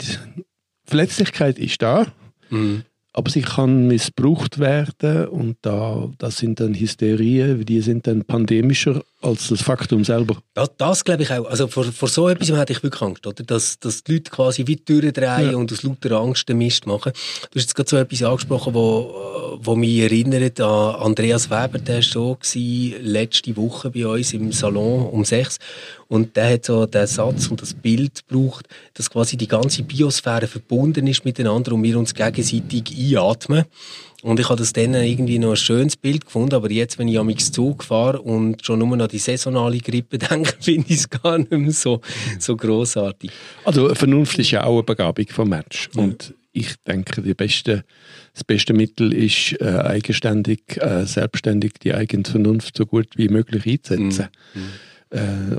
Verletzlichkeit 0.86 1.60
ist 1.60 1.82
da. 1.82 2.08
Mhm. 2.50 2.84
Aber 3.14 3.30
sie 3.30 3.42
kann 3.42 3.88
missbraucht 3.88 4.60
werden 4.60 5.28
und 5.28 5.58
da, 5.62 6.10
das 6.18 6.38
sind 6.38 6.60
dann 6.60 6.74
Hysterien, 6.74 7.66
die 7.66 7.82
sind 7.82 8.08
dann 8.08 8.24
pandemischer 8.24 9.04
als 9.22 9.48
das 9.50 9.62
Faktum 9.62 10.04
selber. 10.04 10.38
Das, 10.54 10.70
das 10.78 11.04
glaube 11.04 11.24
ich 11.24 11.32
auch. 11.32 11.46
Also 11.46 11.68
vor, 11.68 11.84
vor 11.86 12.10
so 12.10 12.28
etwas 12.30 12.52
hätte 12.52 12.74
ich 12.74 12.84
wirklich 12.84 13.02
Angst, 13.02 13.26
oder? 13.28 13.44
Dass, 13.44 13.80
dass 13.80 14.04
die 14.04 14.14
Leute 14.14 14.32
quasi 14.32 14.66
wie 14.68 14.76
durchdrehen 14.76 15.52
Ja. 15.52 15.58
und 15.58 15.72
aus 15.72 15.84
lauter 15.84 16.12
Angst 16.20 16.50
den 16.50 16.58
Mist 16.58 16.88
machen. 16.88 17.12
Du 17.52 17.56
hast 17.60 17.64
jetzt 17.64 17.76
gerade 17.76 17.90
so 17.90 17.98
etwas 17.98 18.24
angesprochen, 18.24 18.74
wo, 18.74 19.58
wo 19.62 19.76
mich 19.76 20.00
erinnert 20.00 20.60
an 20.60 20.96
Andreas 20.96 21.50
Weber, 21.50 21.80
der 21.80 21.96
war 21.96 22.02
so 22.02 22.36
gewesen, 22.36 22.96
letzte 23.04 23.56
Woche 23.58 23.90
bei 23.92 24.06
uns 24.08 24.34
im 24.34 24.52
Salon 24.52 25.08
um 25.08 25.24
sechs 25.26 25.60
und 26.08 26.36
der 26.36 26.54
hat 26.54 26.66
so 26.66 26.86
den 26.86 27.08
Satz 27.08 27.48
und 27.48 27.62
das 27.62 27.74
Bild 27.74 28.28
gebraucht, 28.28 28.68
dass 28.96 29.10
quasi 29.10 29.38
die 29.38 29.48
ganze 29.48 29.84
Biosphäre 29.84 30.48
verbunden 30.48 31.08
ist 31.08 31.24
miteinander 31.24 31.72
und 31.74 31.84
wir 31.84 31.98
uns 31.98 32.14
gegenseitig 32.14 32.84
einatmen. 32.98 33.66
Und 34.22 34.40
ich 34.40 34.50
habe 34.50 34.60
das 34.60 34.74
dann 34.74 34.94
irgendwie 34.94 35.40
noch 35.40 35.52
ein 35.52 35.56
schönes 35.56 35.98
Bild 35.98 36.26
gefunden, 36.26 36.54
aber 36.54 36.70
jetzt, 36.70 37.00
wenn 37.00 37.08
ich 37.08 37.18
am 37.18 37.36
Zug 37.38 37.84
fahre 37.84 38.22
und 38.22 38.64
schon 38.64 38.80
nur 38.80 38.96
noch 38.96 39.08
die 39.08 39.18
saisonale 39.18 39.80
Grippe 39.80 40.18
denke, 40.20 40.54
finde 40.60 40.86
ich 40.90 40.98
es 40.98 41.10
gar 41.10 41.38
nicht 41.38 41.52
mehr 41.52 41.72
so, 41.72 42.02
so 42.40 42.56
grossartig. 42.56 43.32
Also 43.66 43.94
Vernunft 43.96 44.38
ist 44.40 44.52
ja 44.52 44.64
auch 44.64 44.74
eine 44.74 44.84
Begabung 44.84 45.26
vom 45.30 45.50
Mensch. 45.50 45.90
Und 45.96 46.34
ich 46.54 46.76
denke, 46.86 47.22
beste, 47.34 47.84
das 48.34 48.44
beste 48.44 48.74
Mittel 48.74 49.14
ist, 49.14 49.60
äh, 49.62 49.66
eigenständig, 49.66 50.78
äh, 50.78 51.06
selbstständig 51.06 51.74
die 51.82 51.94
eigene 51.94 52.26
Vernunft 52.26 52.78
so 52.78 52.86
gut 52.86 53.08
wie 53.16 53.30
möglich 53.30 53.66
einzusetzen. 53.66 54.28
Äh, 54.56 54.60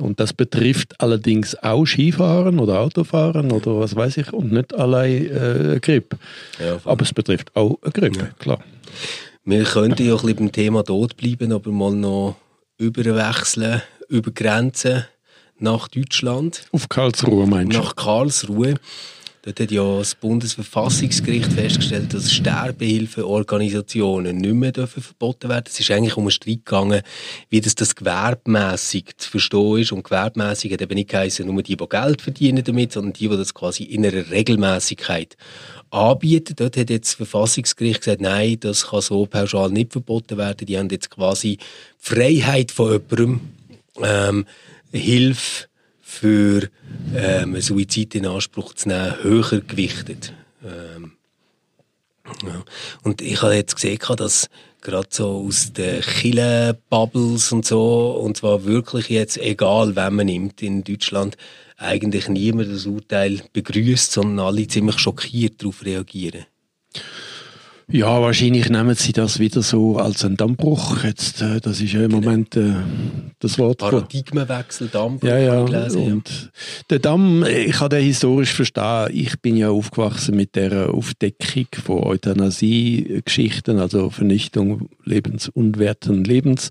und 0.00 0.18
das 0.18 0.32
betrifft 0.32 0.98
allerdings 0.98 1.54
auch 1.62 1.84
Skifahren 1.84 2.58
oder 2.58 2.80
Autofahren 2.80 3.52
oder 3.52 3.78
was 3.78 3.94
weiß 3.94 4.16
ich 4.16 4.32
und 4.32 4.50
nicht 4.52 4.74
allein 4.74 5.26
äh, 5.26 5.78
Grippe. 5.80 6.16
Ja. 6.58 6.78
Aber 6.84 7.02
es 7.02 7.12
betrifft 7.12 7.54
auch 7.54 7.78
eine 7.82 7.92
Grippe, 7.92 8.30
klar. 8.38 8.60
Wir 9.44 9.64
könnten 9.64 10.06
ja 10.06 10.14
ein 10.14 10.20
bisschen 10.20 10.36
beim 10.36 10.52
Thema 10.52 10.84
Tod 10.84 11.16
bleiben, 11.16 11.52
aber 11.52 11.70
mal 11.70 11.92
noch 11.92 12.36
überwechseln, 12.78 13.82
über 14.08 14.30
Grenzen 14.30 15.04
nach 15.58 15.88
Deutschland, 15.88 16.64
Auf 16.72 16.88
Karlsruhe 16.88 17.46
meinst 17.46 17.74
du? 17.74 17.78
nach 17.78 17.94
Karlsruhe. 17.94 18.74
Dort 19.44 19.58
hat 19.58 19.72
ja 19.72 19.98
das 19.98 20.14
Bundesverfassungsgericht 20.14 21.52
festgestellt, 21.52 22.14
dass 22.14 22.32
Sterbehilfeorganisationen 22.32 24.36
nicht 24.36 24.54
mehr 24.54 24.70
dürfen 24.70 25.02
verboten 25.02 25.48
werden. 25.48 25.64
Es 25.66 25.80
ist 25.80 25.90
eigentlich 25.90 26.16
um 26.16 26.22
einen 26.22 26.30
Streit 26.30 26.64
gegangen, 26.64 27.02
wie 27.50 27.60
das, 27.60 27.74
das 27.74 27.96
gewerbmässig 27.96 29.16
zu 29.16 29.30
verstehen 29.30 29.78
ist. 29.78 29.90
Und 29.90 30.04
gewerbmässig 30.04 30.72
hat 30.72 30.80
eben 30.80 30.94
nicht 30.94 31.10
geheißen, 31.10 31.44
nur 31.44 31.60
die, 31.60 31.76
die 31.76 31.88
Geld 31.88 32.22
verdienen 32.22 32.62
damit, 32.62 32.92
sondern 32.92 33.14
die, 33.14 33.28
die 33.28 33.36
das 33.36 33.52
quasi 33.52 33.82
in 33.82 34.06
einer 34.06 34.30
Regelmäßigkeit 34.30 35.36
anbieten. 35.90 36.54
Dort 36.54 36.76
hat 36.76 36.88
jetzt 36.88 37.08
das 37.08 37.14
Verfassungsgericht 37.14 38.02
gesagt, 38.02 38.20
nein, 38.20 38.58
das 38.60 38.86
kann 38.86 39.00
so 39.00 39.26
pauschal 39.26 39.70
nicht 39.70 39.90
verboten 39.90 40.38
werden. 40.38 40.66
Die 40.66 40.78
haben 40.78 40.88
jetzt 40.88 41.10
quasi 41.10 41.58
Freiheit 41.98 42.70
von 42.70 42.92
jemandem, 42.92 43.40
ähm, 44.00 44.46
Hilfe 44.92 45.66
für 46.12 46.68
ähm, 47.16 47.58
Suizid 47.60 48.14
in 48.14 48.26
Anspruch 48.26 48.74
zu 48.74 48.88
nehmen, 48.88 49.22
höher 49.22 49.60
gewichtet. 49.60 50.34
Ähm, 50.62 51.12
ja. 52.44 52.62
Und 53.02 53.22
ich 53.22 53.40
habe 53.42 53.54
jetzt 53.54 53.74
gesehen, 53.74 53.98
dass 54.16 54.48
gerade 54.82 55.08
so 55.10 55.44
aus 55.46 55.72
den 55.72 56.02
Kille-Bubbles 56.02 57.52
und 57.52 57.64
so, 57.64 58.20
und 58.22 58.36
zwar 58.36 58.64
wirklich 58.64 59.08
jetzt 59.08 59.38
egal, 59.38 59.96
wen 59.96 60.14
man 60.14 60.26
nimmt 60.26 60.62
in 60.62 60.84
Deutschland, 60.84 61.36
eigentlich 61.78 62.28
niemand 62.28 62.70
das 62.70 62.86
Urteil 62.86 63.42
begrüßt, 63.52 64.12
sondern 64.12 64.46
alle 64.46 64.66
ziemlich 64.68 64.98
schockiert 64.98 65.62
darauf 65.62 65.84
reagieren. 65.84 66.44
Ja, 67.92 68.22
wahrscheinlich 68.22 68.70
nehmen 68.70 68.94
sie 68.94 69.12
das 69.12 69.38
wieder 69.38 69.60
so 69.60 69.98
als 69.98 70.24
einen 70.24 70.38
Dammbruch. 70.38 71.04
Jetzt, 71.04 71.42
äh, 71.42 71.60
das 71.60 71.82
ist 71.82 71.92
ja 71.92 72.02
im 72.02 72.10
Moment 72.10 72.56
äh, 72.56 72.72
das 73.38 73.58
Wort. 73.58 73.78
Paradigmenwechsel, 73.78 74.88
Dampf, 74.88 75.22
Ja, 75.22 75.36
ja. 75.36 75.62
gelesen, 75.62 76.02
ja. 76.02 76.12
Und 76.14 76.50
der 76.88 77.00
Damm, 77.00 77.44
ich 77.44 77.72
kann 77.72 77.90
den 77.90 78.02
historisch 78.02 78.54
verstehen. 78.54 79.08
Ich 79.12 79.38
bin 79.40 79.58
ja 79.58 79.68
aufgewachsen 79.68 80.36
mit 80.36 80.56
der 80.56 80.88
Aufdeckung 80.88 81.66
von 81.84 81.98
Euthanasie-Geschichten, 82.04 83.78
also 83.78 84.08
Vernichtung 84.08 84.88
lebensunwerten 85.04 86.24
Lebens 86.24 86.70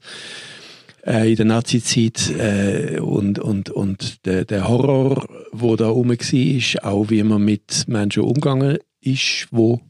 äh, 1.06 1.30
in 1.30 1.36
der 1.36 1.46
Nazizeit 1.46 2.32
äh, 2.32 3.00
und, 3.00 3.38
und, 3.38 3.70
und 3.70 4.26
der, 4.26 4.46
der 4.46 4.68
Horror, 4.68 5.28
wo 5.52 5.76
da 5.76 5.88
rum 5.88 6.10
war, 6.10 6.92
auch 6.92 7.10
wie 7.12 7.22
man 7.22 7.46
mit 7.46 7.84
Menschen 7.88 8.24
umgegangen 8.24 8.80
ist, 9.02 9.48
wo 9.52 9.82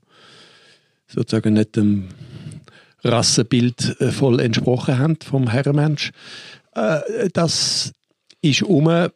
sozusagen 1.13 1.53
nicht 1.53 1.75
dem 1.75 2.09
Rassenbild 3.03 3.99
äh, 3.99 4.11
voll 4.11 4.39
entsprochen 4.39 4.97
haben 4.97 5.17
vom 5.23 5.49
Herrenmensch. 5.49 6.11
Äh, 6.75 7.29
das 7.33 7.93
ist 8.41 8.63
um, 8.63 9.09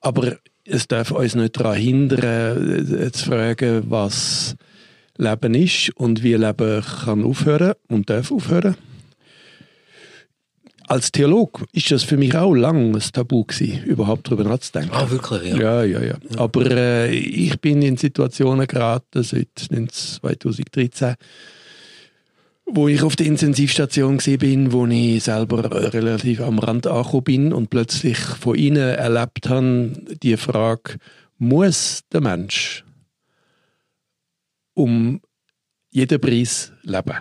aber 0.00 0.36
es 0.64 0.88
darf 0.88 1.10
uns 1.10 1.34
nicht 1.34 1.58
daran 1.58 1.76
hindern, 1.76 3.00
äh, 3.00 3.12
zu 3.12 3.26
fragen, 3.26 3.84
was 3.88 4.56
Leben 5.16 5.54
ist 5.54 5.90
und 5.96 6.22
wie 6.22 6.34
Leben 6.34 6.82
kann 6.82 7.24
aufhören 7.24 7.74
und 7.88 8.10
darf 8.10 8.32
aufhören. 8.32 8.76
Als 10.88 11.10
Theolog 11.10 11.64
ist 11.72 11.90
das 11.90 12.04
für 12.04 12.16
mich 12.16 12.36
auch 12.36 12.54
lang 12.54 12.94
ein 12.94 13.02
Tabu 13.12 13.44
gewesen, 13.44 13.82
überhaupt 13.84 14.28
darüber 14.28 14.44
nachzudenken. 14.44 14.94
Ah, 14.94 15.10
wirklich, 15.10 15.42
ja. 15.52 15.56
Ja, 15.56 15.82
ja, 15.82 16.02
ja. 16.02 16.14
Aber 16.36 16.70
äh, 16.70 17.12
ich 17.12 17.60
bin 17.60 17.82
in 17.82 17.96
Situationen 17.96 18.68
geraten 18.68 19.24
seit 19.24 19.48
2013, 19.54 21.16
wo 22.66 22.86
ich 22.86 23.02
auf 23.02 23.16
der 23.16 23.26
Intensivstation 23.26 24.18
bin, 24.38 24.72
wo 24.72 24.86
ich 24.86 25.24
selber 25.24 25.92
relativ 25.92 26.40
am 26.40 26.60
Rand 26.60 26.86
angekommen 26.86 27.24
bin 27.24 27.52
und 27.52 27.68
plötzlich 27.68 28.18
von 28.18 28.56
ihnen 28.56 28.76
erlebt 28.76 29.48
habe, 29.48 29.92
die 30.22 30.36
Frage, 30.36 30.98
muss 31.38 32.02
der 32.12 32.20
Mensch 32.20 32.84
um 34.74 35.20
jeden 35.90 36.20
Preis 36.20 36.72
leben? 36.82 37.16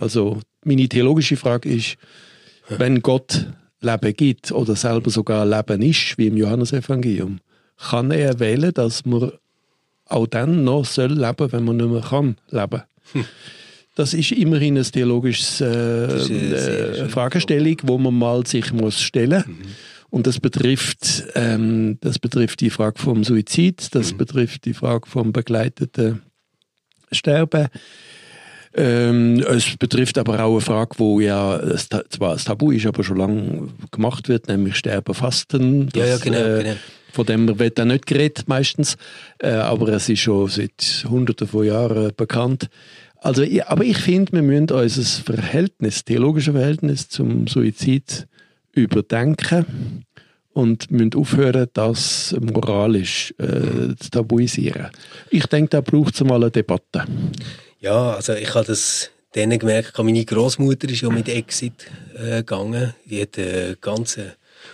Also 0.00 0.40
meine 0.64 0.88
theologische 0.88 1.36
Frage 1.36 1.68
ist, 1.68 1.96
wenn 2.78 3.00
Gott 3.02 3.46
Leben 3.80 4.14
gibt 4.14 4.52
oder 4.52 4.76
selber 4.76 5.10
sogar 5.10 5.46
Leben 5.46 5.82
ist, 5.82 6.18
wie 6.18 6.26
im 6.26 6.36
Johannesevangelium, 6.36 7.40
kann 7.90 8.10
er 8.10 8.38
wählen, 8.38 8.72
dass 8.74 9.04
man 9.06 9.32
auch 10.06 10.26
dann 10.26 10.64
noch 10.64 10.84
soll 10.84 11.12
leben, 11.12 11.52
wenn 11.52 11.64
man 11.64 11.76
nicht 11.76 11.90
mehr 11.90 12.02
kann 12.02 12.36
leben. 12.50 12.82
Das 13.96 14.14
ist 14.14 14.32
immerhin 14.32 14.76
eine 14.76 14.84
theologische 14.84 15.64
äh, 15.64 16.10
eine 16.10 16.20
sehr 16.20 16.90
äh, 16.90 16.94
schöne 16.94 17.08
Fragestellung, 17.08 17.76
wo 17.82 17.98
man 17.98 18.14
mal 18.14 18.46
sich 18.46 18.72
muss 18.72 19.00
stellen. 19.00 19.44
Und 20.10 20.26
das 20.26 20.40
betrifft, 20.40 21.24
ähm, 21.34 21.98
das 22.00 22.18
betrifft 22.18 22.60
die 22.60 22.70
Frage 22.70 22.98
vom 22.98 23.24
Suizid, 23.24 23.94
das 23.94 24.12
betrifft 24.12 24.64
die 24.64 24.74
Frage 24.74 25.08
vom 25.08 25.32
begleiteten 25.32 26.22
Sterben. 27.12 27.68
Ähm, 28.72 29.40
es 29.40 29.76
betrifft 29.76 30.16
aber 30.16 30.44
auch 30.44 30.52
eine 30.52 30.60
Frage, 30.60 30.90
wo 30.98 31.20
ja 31.20 31.56
es 31.56 31.88
zwar 31.88 32.32
ein 32.32 32.38
Tabu 32.38 32.70
ist, 32.70 32.86
aber 32.86 33.02
schon 33.02 33.16
lange 33.16 33.68
gemacht 33.90 34.28
wird, 34.28 34.48
nämlich 34.48 34.76
Sterben, 34.76 35.14
Fasten. 35.14 35.88
Ja, 35.94 36.04
ja, 36.04 36.12
Das, 36.12 36.20
genau, 36.20 36.38
äh, 36.38 36.62
genau. 36.62 36.76
Von 37.12 37.26
dem 37.26 37.58
wird 37.58 37.78
dann 37.78 37.88
nicht 37.88 38.06
geredet 38.06 38.46
meistens, 38.46 38.96
äh, 39.38 39.50
aber 39.50 39.88
es 39.88 40.08
ist 40.08 40.20
schon 40.20 40.46
seit 40.48 41.04
Hunderten 41.08 41.48
von 41.48 41.66
Jahren 41.66 42.12
bekannt. 42.16 42.68
Also, 43.16 43.44
aber 43.66 43.84
ich 43.84 43.98
finde, 43.98 44.32
wir 44.32 44.42
müssen 44.42 44.70
unser 44.70 45.02
Verhältnis, 45.02 46.04
theologische 46.04 46.52
Verhältnis 46.52 47.08
zum 47.08 47.48
Suizid 47.48 48.28
überdenken 48.72 50.04
und 50.52 50.90
müssen 50.90 51.14
aufhören, 51.14 51.66
das 51.72 52.34
moralisch 52.40 53.34
äh, 53.38 53.94
zu 53.98 54.10
tabuisieren. 54.10 54.88
Ich 55.30 55.46
denke, 55.46 55.70
da 55.70 55.80
braucht 55.80 56.14
es 56.14 56.24
mal 56.24 56.36
eine 56.36 56.50
Debatte. 56.50 57.04
Ja, 57.80 58.14
also 58.14 58.34
ich 58.34 58.54
habe 58.54 58.66
das 58.66 59.10
dann 59.32 59.58
gemerkt, 59.58 59.98
meine 59.98 60.24
Großmutter 60.24 60.88
ist 60.88 61.00
ja 61.00 61.08
mit 61.08 61.28
Exit 61.28 61.86
äh, 62.14 62.38
gegangen. 62.38 62.94
Die 63.06 63.22
hat 63.22 63.38
eine 63.38 63.76
ganz 63.80 64.18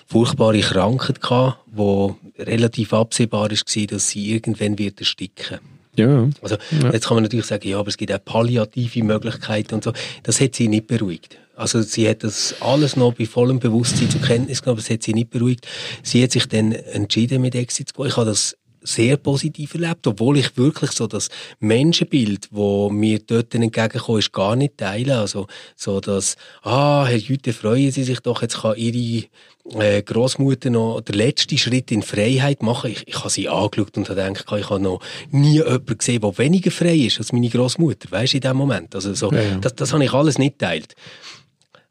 furchtbare 0.06 0.60
Krankheit 0.60 1.20
gehabt, 1.20 1.58
wo 1.66 2.16
relativ 2.38 2.92
absehbar 2.92 3.42
war, 3.42 3.48
dass 3.48 4.08
sie 4.10 4.32
irgendwann 4.32 4.78
wird 4.78 5.00
ersticken. 5.00 5.60
Ja. 5.96 6.28
Also 6.42 6.56
ja. 6.82 6.92
jetzt 6.92 7.06
kann 7.06 7.16
man 7.16 7.22
natürlich 7.22 7.46
sagen, 7.46 7.68
ja, 7.68 7.78
aber 7.78 7.88
es 7.88 7.96
gibt 7.96 8.12
auch 8.12 8.24
palliative 8.24 9.02
Möglichkeiten 9.02 9.74
und 9.74 9.84
so. 9.84 9.92
Das 10.22 10.40
hat 10.40 10.54
sie 10.54 10.68
nicht 10.68 10.86
beruhigt. 10.86 11.38
Also 11.54 11.80
sie 11.80 12.08
hat 12.08 12.22
das 12.22 12.54
alles 12.60 12.96
noch 12.96 13.14
bei 13.14 13.24
vollem 13.24 13.60
Bewusstsein 13.60 14.10
zur 14.10 14.20
Kenntnis 14.20 14.60
genommen, 14.60 14.78
aber 14.78 14.86
es 14.86 14.90
hat 14.90 15.02
sie 15.02 15.14
nicht 15.14 15.30
beruhigt. 15.30 15.66
Sie 16.02 16.22
hat 16.22 16.32
sich 16.32 16.46
dann 16.48 16.72
entschieden, 16.72 17.40
mit 17.40 17.54
Exit 17.54 17.88
zu 17.88 17.94
gehen. 17.94 18.06
Ich 18.08 18.16
habe 18.16 18.26
das 18.26 18.56
sehr 18.86 19.16
positiv 19.16 19.74
erlebt, 19.74 20.06
obwohl 20.06 20.38
ich 20.38 20.56
wirklich 20.56 20.92
so 20.92 21.06
das 21.06 21.28
Menschenbild, 21.60 22.48
wo 22.50 22.88
mir 22.90 23.18
dort 23.18 23.54
entgegenkommt, 23.54 24.18
ist 24.18 24.32
gar 24.32 24.56
nicht 24.56 24.78
teilen. 24.78 25.10
Also 25.10 25.46
so 25.74 26.00
das, 26.00 26.36
ah, 26.62 27.04
Herr 27.06 27.18
Jüte, 27.18 27.52
freuen 27.52 27.90
Sie 27.90 28.04
sich 28.04 28.20
doch, 28.20 28.42
jetzt 28.42 28.62
kann 28.62 28.76
Ihre 28.76 29.26
äh, 29.74 30.02
Großmutter 30.02 30.70
noch 30.70 31.00
den 31.00 31.16
letzten 31.16 31.58
Schritt 31.58 31.90
in 31.90 32.02
Freiheit 32.02 32.62
machen. 32.62 32.90
Ich, 32.92 33.08
ich 33.08 33.18
habe 33.18 33.30
sie 33.30 33.48
angeschaut 33.48 33.96
und 33.96 34.08
habe 34.08 34.22
gedacht, 34.22 34.46
ich 34.58 34.70
habe 34.70 34.80
noch 34.80 35.00
nie 35.30 35.54
jemanden 35.54 35.98
gesehen, 35.98 36.20
der 36.20 36.38
weniger 36.38 36.70
frei 36.70 36.96
ist 36.96 37.18
als 37.18 37.32
meine 37.32 37.48
Großmutter. 37.48 38.10
Weißt 38.10 38.34
du, 38.34 38.36
in 38.38 38.42
dem 38.42 38.56
Moment. 38.56 38.94
Also 38.94 39.14
so, 39.14 39.30
ja, 39.32 39.42
ja. 39.42 39.58
Das, 39.58 39.74
das 39.74 39.92
habe 39.92 40.04
ich 40.04 40.12
alles 40.12 40.38
nicht 40.38 40.58
teilt. 40.58 40.94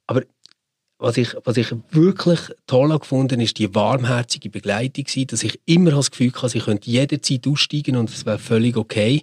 Aber 0.07 0.21
was 1.05 1.17
ich, 1.17 1.35
was 1.43 1.55
ich 1.55 1.67
wirklich 1.91 2.39
toll 2.65 2.97
gefunden 2.97 3.39
ist 3.39 3.59
die 3.59 3.75
warmherzige 3.75 4.49
Begleitung 4.49 5.05
dass 5.27 5.43
ich 5.43 5.59
immer 5.65 5.91
das 5.91 6.09
Gefühl 6.09 6.31
hatte, 6.33 6.57
ich 6.57 6.65
könnte 6.65 6.89
jederzeit 6.89 7.47
aussteigen 7.47 7.95
und 7.95 8.09
es 8.09 8.25
wäre 8.25 8.39
völlig 8.39 8.75
okay. 8.75 9.21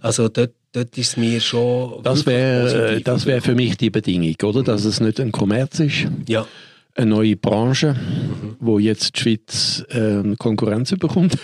Also 0.00 0.28
dort, 0.28 0.52
dort 0.70 0.96
ist 0.96 1.08
es 1.08 1.16
mir 1.16 1.40
schon 1.40 2.04
Das 2.04 2.24
wäre 2.24 3.00
das 3.00 3.26
wäre 3.26 3.40
für 3.40 3.56
mich 3.56 3.76
die 3.76 3.90
Bedingung, 3.90 4.36
oder? 4.44 4.62
Dass 4.62 4.84
es 4.84 5.00
nicht 5.00 5.18
ein 5.18 5.32
Kommerz 5.32 5.80
ist. 5.80 6.06
Ja 6.28 6.46
eine 6.96 7.06
neue 7.10 7.36
Branche, 7.36 7.94
mhm. 7.94 8.56
wo 8.60 8.78
jetzt 8.78 9.16
die 9.16 9.20
Schweiz 9.20 9.84
äh, 9.90 10.36
Konkurrenz 10.36 10.92
bekommt, 10.92 11.36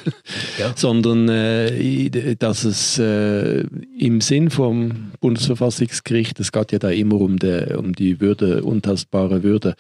ja. 0.59 0.73
sondern 0.77 1.29
äh, 1.29 2.37
dass 2.37 2.65
es 2.65 2.99
äh, 2.99 3.65
im 3.99 4.21
Sinn 4.21 4.51
vom 4.51 5.13
Bundesverfassungsgericht, 5.21 6.39
es 6.39 6.53
geht 6.53 6.73
ja 6.73 6.79
da 6.79 6.91
immer 6.91 7.21
um, 7.21 7.39
de, 7.39 7.75
um 7.77 7.93
die 7.95 8.21
Würde, 8.21 8.63
untastbare 8.63 9.43
Würde, 9.43 9.75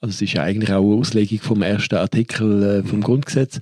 also 0.00 0.14
es 0.14 0.22
ist 0.22 0.32
ja 0.32 0.42
eigentlich 0.42 0.72
auch 0.72 0.84
eine 0.84 1.00
Auslegung 1.00 1.38
vom 1.40 1.62
ersten 1.62 1.96
Artikel 1.96 2.62
äh, 2.62 2.82
vom 2.82 3.00
mhm. 3.00 3.04
Grundgesetz, 3.04 3.60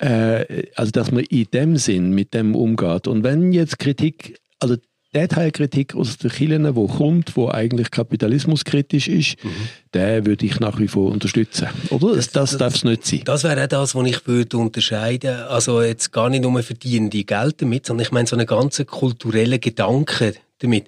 äh, 0.00 0.64
also 0.74 0.90
dass 0.90 1.12
man 1.12 1.24
in 1.24 1.46
dem 1.52 1.76
Sinn 1.76 2.10
mit 2.10 2.34
dem 2.34 2.54
umgeht. 2.56 3.06
Und 3.06 3.22
wenn 3.22 3.52
jetzt 3.52 3.78
Kritik, 3.78 4.40
also 4.58 4.76
der 5.16 5.28
Teil 5.28 5.50
Kritik 5.50 5.94
aus 5.94 6.18
den 6.18 6.30
Kirchen, 6.30 6.76
wo 6.76 6.86
kommt, 6.86 7.36
wo 7.36 7.48
eigentlich 7.48 7.90
kapitalismuskritisch 7.90 9.08
ist, 9.08 9.42
mhm. 9.42 9.50
den 9.94 10.26
würde 10.26 10.44
ich 10.44 10.60
nach 10.60 10.78
wie 10.78 10.88
vor 10.88 11.10
unterstützen. 11.10 11.68
Oder? 11.88 12.16
Das, 12.16 12.28
das, 12.28 12.50
das 12.50 12.58
darf 12.58 12.74
es 12.74 12.84
nicht 12.84 13.06
sein. 13.06 13.22
Das 13.24 13.42
wäre 13.44 13.64
auch 13.64 13.66
das, 13.66 13.94
was 13.94 14.06
ich 14.06 14.26
würde 14.26 14.58
unterscheiden. 14.58 15.34
Also 15.48 15.80
jetzt 15.80 16.12
gar 16.12 16.28
nicht 16.28 16.42
nur 16.42 16.62
verdienen 16.62 17.08
die 17.08 17.24
Geld 17.24 17.62
damit, 17.62 17.86
sondern 17.86 18.04
ich 18.04 18.12
meine 18.12 18.26
so 18.26 18.36
einen 18.36 18.46
ganzen 18.46 18.86
kulturellen 18.86 19.58
Gedanken 19.58 20.34
damit. 20.58 20.86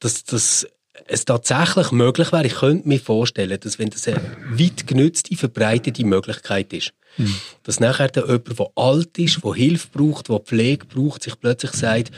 Dass, 0.00 0.24
dass 0.24 0.66
es 1.06 1.24
tatsächlich 1.26 1.92
möglich 1.92 2.32
wäre, 2.32 2.46
ich 2.46 2.54
könnte 2.54 2.88
mir 2.88 3.00
vorstellen, 3.00 3.58
dass 3.60 3.78
wenn 3.78 3.90
das 3.90 4.08
eine 4.08 4.22
weit 4.52 4.86
genützte, 4.86 5.36
verbreitete 5.36 6.06
Möglichkeit 6.06 6.72
ist, 6.72 6.92
mhm. 7.18 7.34
dass 7.64 7.80
nachher 7.80 8.08
der 8.08 8.26
jemand, 8.26 8.58
der 8.58 8.70
alt 8.76 9.18
ist, 9.18 9.44
der 9.44 9.54
Hilfe 9.54 9.88
braucht, 9.92 10.30
der 10.30 10.38
Pflege 10.38 10.86
braucht, 10.86 11.24
sich 11.24 11.38
plötzlich 11.38 11.72
sagt, 11.72 12.10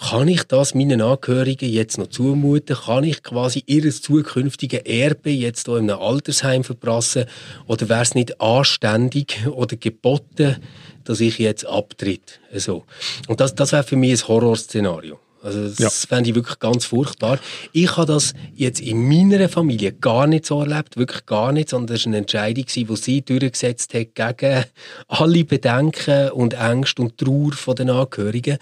kann 0.00 0.28
ich 0.28 0.44
das 0.44 0.74
meinen 0.74 1.02
Angehörigen 1.02 1.68
jetzt 1.68 1.98
noch 1.98 2.06
zumuten? 2.06 2.74
Kann 2.74 3.04
ich 3.04 3.22
quasi 3.22 3.62
ihr 3.66 3.88
zukünftige 3.90 4.86
Erbe 4.86 5.30
jetzt 5.30 5.66
hier 5.66 5.76
in 5.76 5.90
einem 5.90 6.00
Altersheim 6.00 6.64
verprassen? 6.64 7.26
Oder 7.66 7.88
wäre 7.88 8.02
es 8.02 8.14
nicht 8.14 8.40
anständig 8.40 9.46
oder 9.46 9.76
geboten, 9.76 10.56
dass 11.04 11.20
ich 11.20 11.38
jetzt 11.38 11.66
abtritt? 11.66 12.40
Also. 12.52 12.84
Und 13.28 13.40
das, 13.40 13.54
das 13.54 13.72
wäre 13.72 13.82
für 13.82 13.96
mich 13.96 14.22
ein 14.22 14.28
Horrorszenario. 14.28 15.20
Also 15.42 15.68
das 15.68 15.78
ja. 15.78 15.88
fände 15.88 16.30
ich 16.30 16.36
wirklich 16.36 16.58
ganz 16.58 16.84
furchtbar. 16.84 17.38
Ich 17.72 17.96
habe 17.96 18.12
das 18.12 18.34
jetzt 18.54 18.80
in 18.80 19.08
meiner 19.08 19.48
Familie 19.48 19.92
gar 19.92 20.26
nicht 20.26 20.44
so 20.44 20.60
erlebt, 20.60 20.96
wirklich 20.96 21.24
gar 21.24 21.52
nicht, 21.52 21.70
sondern 21.70 21.96
es 21.96 22.04
war 22.04 22.10
eine 22.10 22.18
Entscheidung, 22.18 22.64
die 22.66 22.96
sie 22.96 23.22
durchgesetzt 23.22 23.94
hat 23.94 24.14
gegen 24.14 24.64
alle 25.08 25.44
Bedenken 25.44 26.30
und 26.30 26.54
Ängste 26.54 27.02
und 27.02 27.16
Trauer 27.16 27.74
der 27.74 27.94
Angehörigen. 27.94 28.58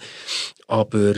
Aber 0.69 1.15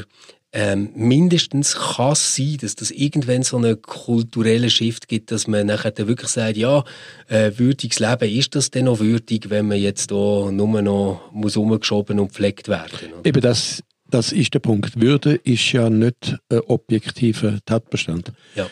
ähm, 0.54 0.90
mindestens 0.96 1.76
kann 1.76 2.14
es 2.14 2.36
sein, 2.36 2.58
dass 2.60 2.76
das 2.76 2.92
irgendwann 2.92 3.44
so 3.44 3.58
einen 3.58 3.82
kulturellen 3.82 4.70
Shift 4.70 5.08
gibt, 5.08 5.32
dass 5.32 5.48
man 5.48 5.68
nachher 5.68 5.92
dann 5.92 6.08
wirklich 6.08 6.30
sagt, 6.30 6.58
ja, 6.58 6.84
äh, 7.28 7.52
würdiges 7.56 8.00
Leben, 8.00 8.30
ist 8.30 8.56
das 8.56 8.72
denn 8.72 8.86
noch 8.86 9.00
würdig, 9.00 9.50
wenn 9.50 9.68
man 9.68 9.78
jetzt 9.78 10.12
da 10.12 10.50
nur 10.52 10.82
noch 10.82 11.30
muss 11.32 11.56
umgeschoben 11.56 12.20
und 12.20 12.34
pflegt 12.34 12.68
werden? 12.68 13.14
Oder? 13.14 13.26
Eben 13.26 13.42
das 13.42 13.84
das 14.10 14.34
ist 14.34 14.54
der 14.54 14.60
Punkt. 14.60 15.00
Würde 15.00 15.36
ist 15.36 15.72
ja 15.72 15.90
nicht 15.90 16.38
ein 16.50 16.60
objektiver 16.68 17.60
Tatbestand. 17.66 18.34
Ja. 18.56 18.70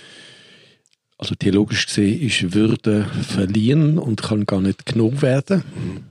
Also 1.18 1.36
theologisch 1.36 1.86
gesehen 1.86 2.22
ist 2.22 2.54
Würde 2.54 3.06
verliehen 3.24 3.98
und 3.98 4.22
kann 4.22 4.46
gar 4.46 4.62
nicht 4.62 4.86
genug 4.86 5.22
werden. 5.22 5.63
Mhm. 5.76 6.04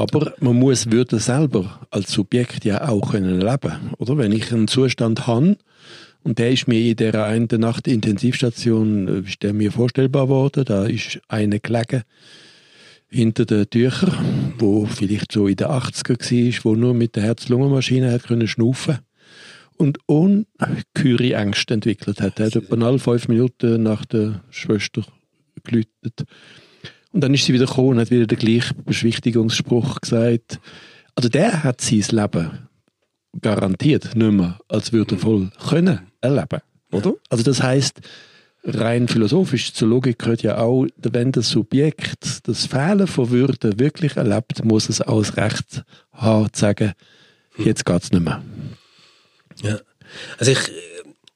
Aber 0.00 0.32
man 0.40 0.58
muss 0.58 0.90
Würde 0.90 1.18
selber 1.18 1.78
als 1.90 2.10
Subjekt 2.12 2.64
ja 2.64 2.88
auch 2.88 3.12
können 3.12 3.38
leben, 3.38 3.90
oder? 3.98 4.16
Wenn 4.16 4.32
ich 4.32 4.50
einen 4.50 4.66
Zustand 4.66 5.26
habe 5.26 5.58
und 6.22 6.38
der 6.38 6.52
ist 6.52 6.66
mir 6.66 6.80
in 6.80 6.96
der 6.96 7.22
einen 7.26 7.48
Nacht 7.60 7.86
Intensivstation, 7.86 9.08
äh, 9.08 9.28
ist 9.28 9.42
der 9.42 9.52
mir 9.52 9.70
vorstellbar 9.70 10.30
worden, 10.30 10.64
da 10.64 10.86
ist 10.86 11.20
eine 11.28 11.60
gelegen, 11.60 12.04
hinter 13.10 13.44
den 13.44 13.68
Tüchern, 13.68 14.54
wo 14.58 14.86
vielleicht 14.86 15.32
so 15.32 15.46
in 15.46 15.56
den 15.56 15.66
80er 15.66 16.18
war, 16.18 16.64
wo 16.64 16.74
nur 16.76 16.94
mit 16.94 17.16
der 17.16 17.24
Herz-Lungen-Maschine 17.24 18.10
hat 18.10 18.22
können 18.22 18.48
schnaufen 18.48 19.00
und 19.76 19.98
ungeheure 20.06 21.34
Ängste 21.34 21.74
entwickelt 21.74 22.22
hat. 22.22 22.40
Er 22.40 22.46
hat 22.46 22.56
etwa 22.56 22.86
alle 22.86 22.98
fünf 22.98 23.28
Minuten 23.28 23.82
nach 23.82 24.06
der 24.06 24.42
Schwester 24.48 25.02
gelütet. 25.62 26.24
Und 27.12 27.22
dann 27.22 27.34
ist 27.34 27.44
sie 27.44 27.52
wieder 27.52 27.66
gekommen 27.66 27.90
und 27.90 27.98
hat 27.98 28.10
wieder 28.10 28.26
den 28.26 28.38
gleichen 28.38 28.84
Beschwichtigungsspruch 28.84 30.00
gesagt. 30.00 30.60
Also 31.14 31.28
der 31.28 31.64
hat 31.64 31.80
sein 31.80 32.04
Leben 32.10 32.68
garantiert 33.40 34.16
nicht 34.16 34.32
mehr 34.32 34.58
als 34.68 34.92
würdevoll 34.92 35.50
können 35.68 36.00
erleben, 36.20 36.60
oder? 36.90 37.14
Also 37.28 37.44
das 37.44 37.62
heißt, 37.62 38.00
rein 38.64 39.08
philosophisch 39.08 39.72
zur 39.72 39.88
Logik 39.88 40.18
gehört 40.18 40.42
ja 40.42 40.58
auch, 40.58 40.86
wenn 40.96 41.32
das 41.32 41.48
Subjekt 41.48 42.48
das 42.48 42.66
Fehlen 42.66 43.06
von 43.06 43.30
Würde 43.30 43.78
wirklich 43.78 44.16
erlebt, 44.16 44.64
muss 44.64 44.88
es 44.88 45.00
auch 45.00 45.20
das 45.20 45.36
Recht 45.36 45.84
haben, 46.12 46.52
zu 46.52 46.60
sagen, 46.60 46.92
jetzt 47.56 47.84
geht 47.84 48.02
es 48.02 48.12
nicht 48.12 48.24
mehr. 48.24 48.42
Ja, 49.62 49.78
also 50.38 50.52
ich 50.52 50.58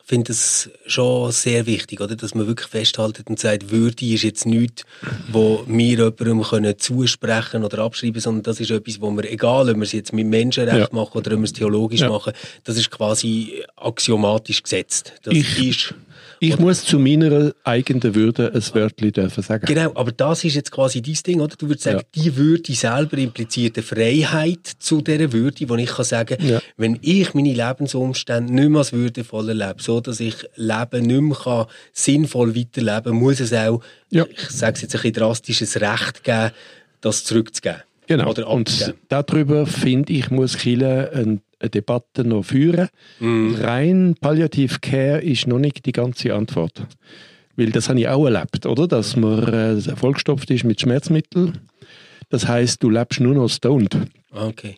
finde 0.05 0.33
es 0.33 0.71
schon 0.87 1.33
sehr 1.33 1.64
wichtig, 1.64 2.01
oder, 2.01 2.14
dass 2.14 2.35
man 2.35 2.47
wirklich 2.47 2.69
festhaltet 2.69 3.29
und 3.29 3.38
sagt, 3.38 3.71
Würde 3.71 4.05
ist 4.05 4.23
jetzt 4.23 4.45
nichts, 4.45 4.85
wo 5.33 5.64
wir 5.67 5.85
jemandem 5.85 6.43
können 6.43 6.79
zusprechen 6.79 7.64
oder 7.64 7.79
abschreiben, 7.79 8.21
sondern 8.21 8.43
das 8.43 8.61
ist 8.61 8.71
etwas, 8.71 9.01
wo 9.01 9.11
wir, 9.11 9.25
egal 9.31 9.71
ob 9.71 9.77
wir 9.77 9.83
es 9.83 9.93
jetzt 9.93 10.12
mit 10.12 10.27
Menschenrecht 10.27 10.93
ja. 10.93 10.95
machen 10.95 11.17
oder 11.17 11.33
ob 11.33 11.38
wir 11.38 11.45
es 11.45 11.55
theologisch 11.55 12.03
ja. 12.03 12.11
machen, 12.11 12.35
das 12.64 12.77
ist 12.77 12.90
quasi 12.90 13.64
axiomatisch 13.77 14.62
gesetzt. 14.62 15.14
Das 15.23 15.35
ich, 15.35 15.69
ist 15.69 15.95
ich 16.40 16.59
muss 16.59 16.85
zu 16.85 16.99
meiner 16.99 17.53
eigenen 17.64 18.14
Würde 18.14 18.53
ein 18.53 18.62
Wörtchen 18.75 19.12
dürfen 19.12 19.42
sagen. 19.42 19.66
Genau, 19.66 19.92
aber 19.94 20.12
das 20.12 20.44
ist 20.44 20.55
jetzt 20.55 20.70
quasi 20.70 21.03
dein 21.03 21.14
Ding, 21.27 21.40
oder? 21.40 21.55
Du 21.57 21.68
würdest 21.68 21.85
sagen, 21.85 22.03
ja. 22.14 22.23
die 22.23 22.37
Würde 22.37 22.73
selber 22.73 23.18
impliziert 23.18 23.77
eine 23.77 23.85
Freiheit 23.85 24.66
zu 24.79 25.01
dieser 25.01 25.33
Würde, 25.33 25.68
wo 25.68 25.77
ich 25.77 25.90
kann 25.90 26.05
sagen, 26.05 26.37
ja. 26.40 26.61
wenn 26.77 26.99
ich 27.03 27.35
meine 27.35 27.53
Lebensumstände 27.53 28.53
nicht 28.53 28.68
mehr 28.68 28.79
als 28.79 28.92
würdevoll 28.92 29.49
erlebe, 29.49 29.83
so 29.83 30.01
dass 30.01 30.20
ich 30.20 30.37
Leben 30.57 31.07
nicht 31.07 31.20
mehr 31.20 31.37
kann, 31.37 31.66
sinnvoll 31.92 32.57
weiterleben 32.57 33.16
muss 33.16 33.40
es 33.40 33.53
auch, 33.53 33.81
ja. 34.11 34.25
ich 34.29 34.51
sage 34.51 34.75
es 34.75 34.83
jetzt 34.83 34.94
ein 34.94 35.03
bisschen 35.03 35.14
drastisches 35.14 35.81
Recht 35.81 36.25
geben, 36.25 36.51
das 37.01 37.25
zurückzugeben. 37.25 37.83
Genau. 38.07 38.29
Oder 38.29 38.49
und 38.49 38.94
darüber, 39.09 39.66
finde 39.66 40.12
ich, 40.12 40.31
muss 40.31 40.59
Chile 40.59 41.11
ein 41.14 41.18
eine 41.25 41.40
Debatte 41.70 42.24
noch 42.24 42.44
führen. 42.44 42.88
Mm. 43.20 43.55
Rein 43.57 44.14
Palliative 44.20 44.79
Care 44.81 45.20
ist 45.20 45.46
noch 45.46 45.59
nicht 45.59 45.87
die 45.87 45.92
ganze 45.92 46.35
Antwort. 46.35 46.87
Weil 47.57 47.70
das 47.70 47.88
habe 47.88 48.00
ich 48.00 48.09
auch 48.09 48.24
erlebt, 48.27 48.66
oder? 48.66 48.88
Dass 48.88 49.16
man 49.16 49.46
äh, 49.46 49.81
vollgestopft 49.81 50.50
ist 50.50 50.64
mit 50.64 50.81
Schmerzmitteln. 50.81 51.59
Das 52.29 52.48
heißt, 52.48 52.83
du 52.83 52.90
lebst 52.90 53.20
nur 53.20 53.35
noch 53.35 53.48
stoned. 53.48 53.96
Okay. 54.31 54.77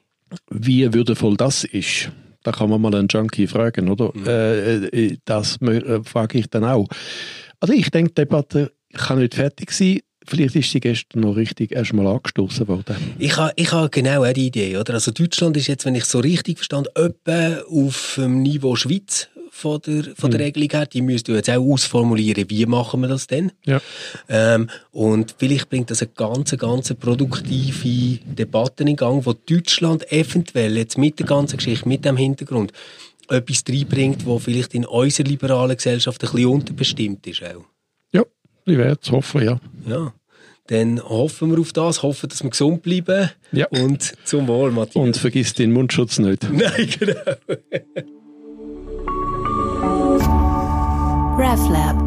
Wie 0.51 0.93
würdevoll 0.93 1.37
das 1.37 1.65
ist, 1.65 2.11
da 2.43 2.53
kann 2.53 2.69
man 2.69 2.81
mal 2.81 2.95
einen 2.95 3.09
Junkie 3.09 3.47
fragen, 3.47 3.89
oder? 3.89 4.13
Mm. 4.15 4.27
Äh, 4.27 4.75
äh, 4.87 5.17
das 5.25 5.61
äh, 5.63 6.03
frage 6.05 6.39
ich 6.39 6.49
dann 6.49 6.65
auch. 6.65 6.87
Also 7.61 7.73
ich 7.73 7.91
denke, 7.91 8.11
die 8.11 8.23
Debatte 8.23 8.73
kann 8.93 9.19
nicht 9.19 9.35
fertig 9.35 9.71
sein. 9.71 10.01
Vielleicht 10.27 10.57
ist 10.57 10.71
sie 10.71 10.81
gestern 10.81 11.21
noch 11.21 11.37
richtig 11.37 11.73
erstmal 11.73 12.07
angestoßen 12.07 12.69
worden. 12.69 12.97
Ich 13.19 13.37
habe 13.37 13.53
ich 13.57 13.73
ha 13.73 13.89
genau 13.89 14.25
die 14.33 14.47
Idee. 14.47 14.77
Oder? 14.77 14.95
Also 14.95 15.11
Deutschland 15.11 15.57
ist 15.57 15.67
jetzt, 15.67 15.85
wenn 15.85 15.95
ich 15.95 16.05
so 16.05 16.21
richtig 16.21 16.59
verstand, 16.59 16.89
etwa 16.95 17.63
auf 17.69 18.15
dem 18.17 18.43
Niveau 18.43 18.77
Schweiz 18.77 19.29
von 19.57 19.81
der, 19.81 20.15
von 20.15 20.31
der 20.31 20.41
mhm. 20.41 20.45
Regelung 20.47 20.71
her. 20.71 20.87
Die 20.87 21.03
müsst 21.03 21.29
ihr 21.29 21.37
jetzt 21.37 21.51
auch 21.51 21.73
ausformulieren, 21.73 22.49
wie 22.49 22.67
machen 22.67 23.01
wir 23.01 23.09
das 23.09 23.27
denn? 23.27 23.53
Ja. 23.65 23.81
Ähm, 24.29 24.69
und 24.93 25.35
vielleicht 25.39 25.71
bringt 25.71 25.91
das 25.91 26.03
eine 26.03 26.11
ganz, 26.15 26.57
ganz 26.57 26.93
produktive 26.95 28.19
Debatte 28.25 28.85
in 28.85 28.97
Gang, 28.97 29.25
wo 29.25 29.33
Deutschland 29.33 30.11
eventuell 30.13 30.77
jetzt 30.77 30.99
mit 30.99 31.19
der 31.19 31.27
ganzen 31.27 31.57
Geschichte, 31.57 31.89
mit 31.89 32.05
dem 32.05 32.17
Hintergrund, 32.17 32.73
etwas 33.29 33.65
reinbringt, 33.69 34.25
wo 34.27 34.39
vielleicht 34.39 34.75
in 34.75 34.85
unserer 34.85 35.27
liberalen 35.27 35.77
Gesellschaft 35.77 36.23
ein 36.23 36.31
bisschen 36.31 36.47
unterbestimmt 36.47 37.27
ist 37.27 37.43
auch. 37.43 37.65
Ich 38.67 38.77
werde 38.77 38.99
es 39.01 39.11
hoffen, 39.11 39.43
ja. 39.45 39.61
Ja. 39.87 40.13
Dann 40.67 41.01
hoffen 41.01 41.53
wir 41.53 41.61
auf 41.61 41.73
das, 41.73 42.03
hoffen, 42.03 42.29
dass 42.29 42.43
wir 42.43 42.51
gesund 42.51 42.83
bleiben. 42.83 43.31
Ja. 43.53 43.69
Und 43.69 44.15
zum 44.25 44.49
Wohl, 44.49 44.73
Matthias. 44.73 44.97
Und 44.97 45.17
vergiss 45.17 45.55
den 45.55 45.73
Mundschutz 45.73 46.19
nicht. 46.19 46.43
Nein, 46.51 46.89
genau. 46.99 47.15
RefLab 51.39 52.06